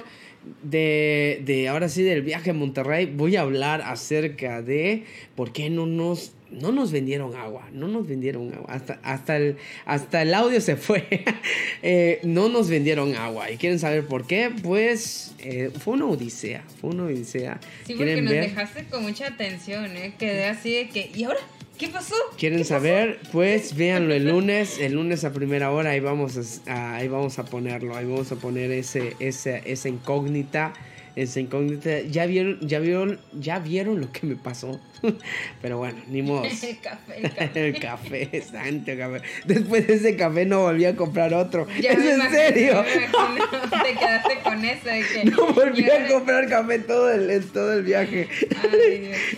de, 0.63 1.43
de 1.45 1.69
ahora 1.69 1.89
sí 1.89 2.03
del 2.03 2.23
viaje 2.23 2.51
a 2.51 2.55
Monterrey, 2.55 3.07
voy 3.07 3.37
a 3.37 3.43
hablar 3.43 3.83
acerca 3.83 4.63
de 4.63 5.05
por 5.35 5.53
qué 5.53 5.71
no 5.71 5.87
nos, 5.87 6.33
no 6.51 6.73
nos 6.73 6.93
vendieron 6.93 7.35
agua, 7.35 7.69
no 7.73 7.89
nos 7.89 8.07
vendieron 8.07 8.53
agua, 8.53 8.67
hasta, 8.69 9.01
hasta, 9.03 9.37
el, 9.37 9.57
hasta 9.85 10.23
el 10.23 10.35
audio 10.35 10.61
se 10.61 10.77
fue, 10.77 11.07
eh, 11.83 12.21
no 12.23 12.49
nos 12.49 12.69
vendieron 12.69 13.15
agua 13.15 13.51
y 13.51 13.57
quieren 13.57 13.79
saber 13.79 14.07
por 14.07 14.27
qué, 14.27 14.53
pues 14.63 15.35
eh, 15.41 15.71
fue 15.79 15.95
una 15.95 16.07
odisea, 16.07 16.65
fue 16.81 16.91
una 16.91 17.05
odisea. 17.05 17.61
Sí, 17.87 17.95
porque 17.95 18.23
nos 18.23 18.33
dejaste 18.33 18.85
con 18.85 19.03
mucha 19.03 19.27
atención, 19.29 19.97
¿eh? 19.97 20.15
quedé 20.19 20.47
así 20.47 20.73
de 20.73 20.89
que, 20.89 21.11
¿y 21.15 21.25
ahora? 21.25 21.41
¿Qué 21.79 21.89
pasó? 21.89 22.15
¿Quieren 22.39 22.65
saber? 22.65 23.21
Pues 23.33 23.77
véanlo 23.77 24.15
el 24.15 24.29
lunes, 24.29 24.79
el 24.79 24.95
lunes 24.95 25.25
a 25.25 25.33
primera 25.33 25.71
hora, 25.71 25.91
ahí 25.91 26.01
vamos 26.01 26.61
a, 26.67 26.97
ahí 26.97 27.09
vamos 27.09 27.39
a 27.39 27.45
ponerlo, 27.45 27.95
ahí 27.95 28.07
vamos 28.07 28.33
a 28.33 28.37
poner 28.37 28.71
ese, 28.71 29.15
ese, 29.19 29.63
esa 29.67 29.89
incógnita 29.89 30.73
esa 31.17 31.41
incógnita. 31.41 32.01
Ya 32.03 32.27
vieron, 32.27 32.61
ya 32.61 32.79
vieron, 32.79 33.19
ya 33.33 33.59
vieron 33.59 34.01
lo 34.01 34.13
que 34.13 34.27
me 34.27 34.37
pasó. 34.37 34.79
Pero 35.63 35.79
bueno, 35.79 35.99
ni 36.09 36.21
modo. 36.23 36.45
el 36.45 36.79
café, 36.79 37.17
el 37.17 37.33
café. 37.35 37.67
el 37.67 37.81
café, 37.81 38.43
santo 38.43 38.93
café. 38.97 39.23
Después 39.47 39.87
de 39.87 39.95
ese 39.95 40.17
café 40.17 40.45
no 40.45 40.61
volví 40.61 40.85
a 40.85 40.95
comprar 40.95 41.33
otro. 41.33 41.67
¿Es 41.77 41.85
en 41.85 42.31
serio? 42.31 42.85
te 42.85 43.95
quedaste 43.95 44.39
con 44.45 44.65
eso 44.65 44.89
de 44.89 45.03
que. 45.03 45.25
No 45.31 45.53
volví 45.53 45.89
a 45.91 46.07
comprar 46.07 46.49
café 46.49 46.79
todo 46.81 47.11
el, 47.11 47.45
todo 47.47 47.73
el 47.73 47.83
viaje. 47.83 48.29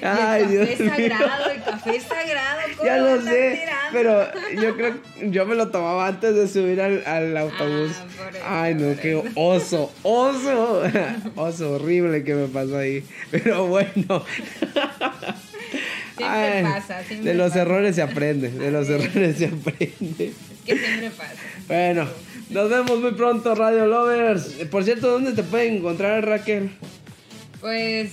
Ay, 0.02 0.46
Dios. 0.46 0.68
el 0.68 0.88
café 0.88 1.06
es 1.06 1.12
sagrado, 1.12 1.50
el 1.50 1.62
café 1.62 1.96
es 1.96 2.02
sagrado. 2.02 2.60
ya 2.84 2.96
lo 2.98 3.22
sé. 3.22 3.62
Pero 3.92 4.26
yo 4.60 4.76
creo 4.76 4.98
yo 5.30 5.46
me 5.46 5.54
lo 5.54 5.68
tomaba 5.68 6.06
antes 6.08 6.34
de 6.34 6.48
subir 6.48 6.80
al, 6.80 7.04
al 7.06 7.36
autobús. 7.36 7.92
Ah, 8.44 8.62
Ay, 8.64 8.74
no, 8.74 8.96
qué 9.00 9.22
oso, 9.34 9.92
oso. 10.02 10.82
oso 11.36 11.67
horrible 11.72 12.24
que 12.24 12.35
me 12.35 12.48
pasó 12.48 12.78
ahí. 12.78 13.04
Pero 13.31 13.66
bueno. 13.66 14.24
Siempre 16.16 16.62
pasa. 16.62 17.02
de 17.02 17.35
los 17.35 17.54
errores 17.54 17.94
se 17.94 18.02
aprende. 18.02 18.50
De 18.50 18.70
los 18.70 18.88
errores 18.88 19.37
se 19.37 19.46
aprende. 19.46 20.33
que 20.66 20.76
siempre 20.76 21.11
pasa. 21.11 21.35
Bueno, 21.68 22.09
nos 22.50 22.70
vemos 22.70 23.00
muy 23.00 23.12
pronto, 23.12 23.54
Radio 23.54 23.87
Lovers. 23.87 24.44
Por 24.70 24.85
cierto, 24.85 25.11
¿dónde 25.11 25.33
te 25.33 25.42
pueden 25.42 25.76
encontrar, 25.76 26.26
Raquel? 26.26 26.70
Pues. 27.61 28.11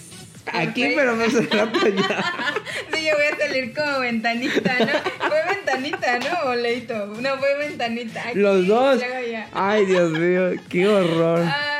Aquí, 0.53 0.93
pero 0.95 1.15
me 1.15 1.25
hace 1.25 1.41
rato 1.41 1.87
ya. 1.87 2.33
sí, 2.93 3.05
yo 3.05 3.13
voy 3.15 3.25
a 3.31 3.37
salir 3.37 3.73
como 3.73 3.99
ventanita, 3.99 4.79
¿no? 4.79 5.27
Fue 5.27 5.55
ventanita, 5.55 6.19
¿no? 6.19 6.49
O 6.51 6.55
Leito. 6.55 7.07
No, 7.19 7.37
fue 7.37 7.57
ventanita. 7.57 8.29
Aquí, 8.29 8.39
Los 8.39 8.67
dos. 8.67 9.01
Ay, 9.53 9.85
Dios 9.85 10.11
mío, 10.11 10.51
qué 10.69 10.87
horror. 10.87 11.41
Ay. 11.41 11.74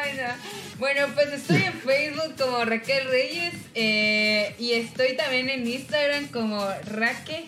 Bueno, 0.78 1.08
pues 1.14 1.32
estoy 1.32 1.64
en 1.64 1.74
Facebook 1.74 2.36
como 2.38 2.66
Raquel 2.66 3.08
Reyes 3.08 3.54
eh, 3.76 4.54
y 4.60 4.74
estoy 4.74 5.16
también 5.16 5.50
en 5.50 5.66
Instagram 5.66 6.28
como 6.28 6.68
Raque, 6.92 7.46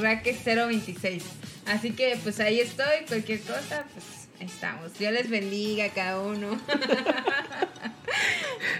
Raque026. 0.00 1.22
Así 1.66 1.90
que 1.90 2.16
pues 2.22 2.38
ahí 2.38 2.60
estoy, 2.60 3.06
cualquier 3.08 3.40
cosa, 3.40 3.84
pues 3.92 4.28
estamos. 4.38 4.96
Dios 4.96 5.12
les 5.12 5.28
bendiga 5.28 5.86
a 5.86 5.88
cada 5.88 6.20
uno. 6.20 6.60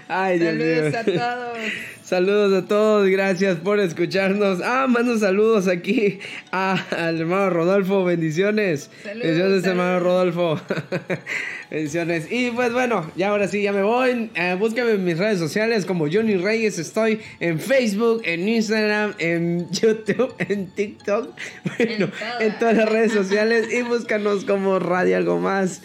Ay, 0.07 0.39
Dios 0.39 0.53
Saludos 0.53 0.95
a 0.95 1.03
todos. 1.03 1.57
Saludos 2.05 2.63
a 2.63 2.67
todos, 2.67 3.09
gracias 3.09 3.57
por 3.57 3.79
escucharnos. 3.79 4.61
Ah, 4.63 4.85
mando 4.87 5.17
saludos 5.17 5.67
aquí 5.67 6.19
a- 6.51 6.77
al 6.95 7.19
hermano 7.21 7.49
Rodolfo, 7.49 8.03
bendiciones. 8.03 8.91
Saludos, 9.01 9.23
bendiciones, 9.25 9.63
hermano. 9.65 9.99
Rodolfo. 10.01 10.61
bendiciones. 11.71 12.31
Y 12.31 12.51
pues 12.51 12.71
bueno, 12.73 13.11
ya 13.15 13.29
ahora 13.29 13.47
sí, 13.47 13.63
ya 13.63 13.71
me 13.73 13.81
voy. 13.81 14.29
Eh, 14.35 14.55
búscame 14.59 14.91
en 14.91 15.03
mis 15.03 15.17
redes 15.17 15.39
sociales 15.39 15.85
como 15.87 16.05
Johnny 16.11 16.35
Reyes. 16.37 16.77
Estoy 16.77 17.21
en 17.39 17.59
Facebook, 17.59 18.21
en 18.25 18.47
Instagram, 18.47 19.15
en 19.17 19.67
YouTube, 19.71 20.35
en 20.37 20.67
TikTok. 20.67 21.29
Bueno, 21.77 22.07
todas. 22.09 22.41
en 22.41 22.59
todas 22.59 22.77
las 22.77 22.89
redes 22.89 23.13
sociales. 23.13 23.73
Y 23.73 23.81
búscanos 23.81 24.45
como 24.45 24.77
Radio 24.77 25.17
Algo 25.17 25.39
Más. 25.39 25.81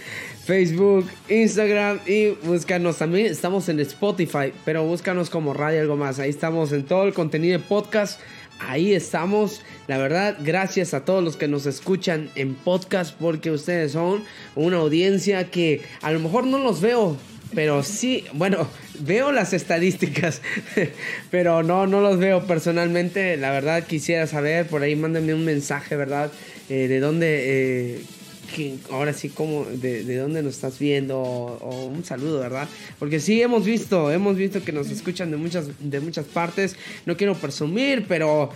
Facebook, 0.50 1.06
Instagram 1.28 2.00
y 2.08 2.30
búscanos 2.42 2.98
también. 2.98 3.26
Estamos 3.26 3.68
en 3.68 3.78
Spotify, 3.78 4.52
pero 4.64 4.82
búscanos 4.82 5.30
como 5.30 5.54
Radio 5.54 5.80
Algo 5.80 5.94
Más. 5.96 6.18
Ahí 6.18 6.30
estamos 6.30 6.72
en 6.72 6.82
todo 6.82 7.04
el 7.04 7.14
contenido 7.14 7.56
de 7.56 7.64
podcast. 7.64 8.18
Ahí 8.58 8.92
estamos. 8.92 9.62
La 9.86 9.96
verdad, 9.96 10.36
gracias 10.40 10.92
a 10.92 11.04
todos 11.04 11.22
los 11.22 11.36
que 11.36 11.46
nos 11.46 11.66
escuchan 11.66 12.30
en 12.34 12.56
podcast 12.56 13.14
porque 13.16 13.52
ustedes 13.52 13.92
son 13.92 14.24
una 14.56 14.78
audiencia 14.78 15.52
que 15.52 15.82
a 16.02 16.10
lo 16.10 16.18
mejor 16.18 16.48
no 16.48 16.58
los 16.58 16.80
veo. 16.80 17.16
Pero 17.54 17.84
sí, 17.84 18.24
bueno, 18.32 18.68
veo 18.98 19.30
las 19.30 19.52
estadísticas, 19.52 20.42
pero 21.30 21.62
no, 21.62 21.86
no 21.86 22.00
los 22.00 22.18
veo 22.18 22.44
personalmente. 22.48 23.36
La 23.36 23.52
verdad 23.52 23.84
quisiera 23.84 24.26
saber, 24.26 24.66
por 24.66 24.82
ahí 24.82 24.96
mándenme 24.96 25.32
un 25.32 25.44
mensaje, 25.44 25.94
¿verdad? 25.94 26.32
Eh, 26.68 26.88
de 26.88 26.98
dónde, 26.98 27.44
eh, 27.44 28.00
que 28.54 28.76
ahora 28.90 29.12
sí, 29.12 29.28
como 29.28 29.64
de, 29.64 30.04
de 30.04 30.16
dónde 30.16 30.42
nos 30.42 30.54
estás 30.54 30.78
viendo 30.78 31.18
o, 31.18 31.56
o 31.58 31.86
un 31.86 32.04
saludo, 32.04 32.40
¿verdad? 32.40 32.68
Porque 32.98 33.20
sí 33.20 33.40
hemos 33.40 33.64
visto, 33.64 34.10
hemos 34.10 34.36
visto 34.36 34.62
que 34.62 34.72
nos 34.72 34.90
escuchan 34.90 35.30
de 35.30 35.36
muchas, 35.36 35.68
de 35.78 36.00
muchas 36.00 36.26
partes. 36.26 36.76
No 37.06 37.16
quiero 37.16 37.34
presumir, 37.34 38.06
pero 38.08 38.50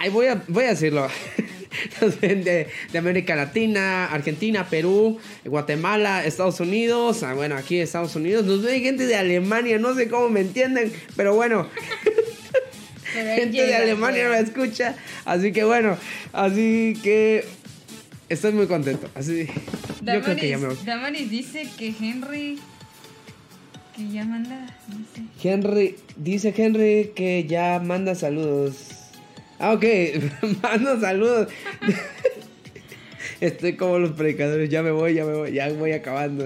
ay, 0.00 0.10
voy, 0.10 0.26
a, 0.26 0.42
voy 0.48 0.64
a 0.64 0.68
decirlo. 0.68 1.08
Nos 2.00 2.18
ven 2.20 2.42
de, 2.42 2.68
de 2.90 2.98
América 2.98 3.36
Latina, 3.36 4.06
Argentina, 4.06 4.68
Perú, 4.68 5.18
Guatemala, 5.44 6.24
Estados 6.24 6.60
Unidos. 6.60 7.22
Ah, 7.22 7.34
bueno, 7.34 7.56
aquí 7.56 7.78
Estados 7.78 8.16
Unidos. 8.16 8.46
Nos 8.46 8.62
ven 8.62 8.82
gente 8.82 9.06
de 9.06 9.16
Alemania, 9.16 9.78
no 9.78 9.94
sé 9.94 10.08
cómo 10.08 10.28
me 10.28 10.40
entienden, 10.40 10.92
pero 11.16 11.34
bueno. 11.34 11.68
Gente 13.12 13.66
de 13.66 13.74
Alemania 13.74 14.26
pues. 14.28 14.42
me 14.42 14.46
escucha. 14.46 14.94
Así 15.24 15.50
que 15.50 15.64
bueno, 15.64 15.96
así 16.34 16.98
que 17.02 17.46
estoy 18.28 18.52
muy 18.52 18.66
contento. 18.66 19.08
Así, 19.14 19.46
yo 20.02 20.22
creo 20.22 20.36
que 20.36 20.48
ya 20.48 20.58
me 20.58 20.66
voy. 20.66 20.76
Damaris, 20.76 20.86
Damaris 20.86 21.30
dice 21.30 21.68
que 21.76 21.94
Henry. 21.98 22.58
Que 23.94 24.08
ya 24.10 24.24
manda. 24.24 24.66
Sé. 25.14 25.48
Henry, 25.48 25.96
dice 26.16 26.54
Henry 26.56 27.12
que 27.14 27.46
ya 27.46 27.80
manda 27.82 28.14
saludos. 28.14 28.90
Ah, 29.58 29.72
ok, 29.72 29.84
manda 30.62 31.00
saludos. 31.00 31.48
Estoy 33.40 33.76
como 33.76 33.98
los 33.98 34.12
predicadores, 34.12 34.68
ya 34.70 34.82
me 34.82 34.90
voy, 34.90 35.14
ya 35.14 35.24
me 35.24 35.34
voy, 35.34 35.52
ya 35.52 35.72
voy 35.72 35.92
acabando. 35.92 36.44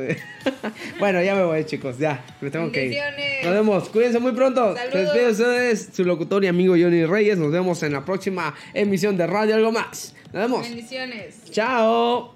bueno, 0.99 1.23
ya 1.23 1.35
me 1.35 1.45
voy, 1.45 1.65
chicos, 1.65 1.99
ya, 1.99 2.25
me 2.41 2.51
tengo 2.51 2.73
que 2.73 2.87
ir. 2.87 2.91
Bendiciones. 2.91 3.45
Nos 3.45 3.55
vemos, 3.55 3.89
cuídense 3.89 4.19
muy 4.19 4.33
pronto. 4.33 4.75
Se 4.75 4.79
Saludos. 4.79 5.01
despide 5.01 5.25
de 5.25 5.31
ustedes, 5.31 5.89
su 5.93 6.05
locutor 6.05 6.45
y 6.45 6.49
amigo 6.49 6.75
Johnny 6.75 7.05
Reyes. 7.05 7.39
Nos 7.39 7.53
vemos 7.53 7.83
en 7.83 7.93
la 7.93 8.05
próxima 8.05 8.55
emisión 8.75 9.17
de 9.17 9.27
Radio 9.27 9.55
Algo 9.55 9.73
Más. 9.73 10.15
Nos 10.33 10.43
vemos. 10.43 10.63
Bendiciones. 10.69 11.45
Chao. 11.51 12.35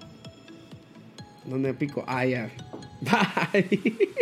¿Dónde 1.45 1.73
pico? 1.73 2.03
Ah, 2.07 2.25
ya. 2.25 2.49
Bye. 3.01 4.15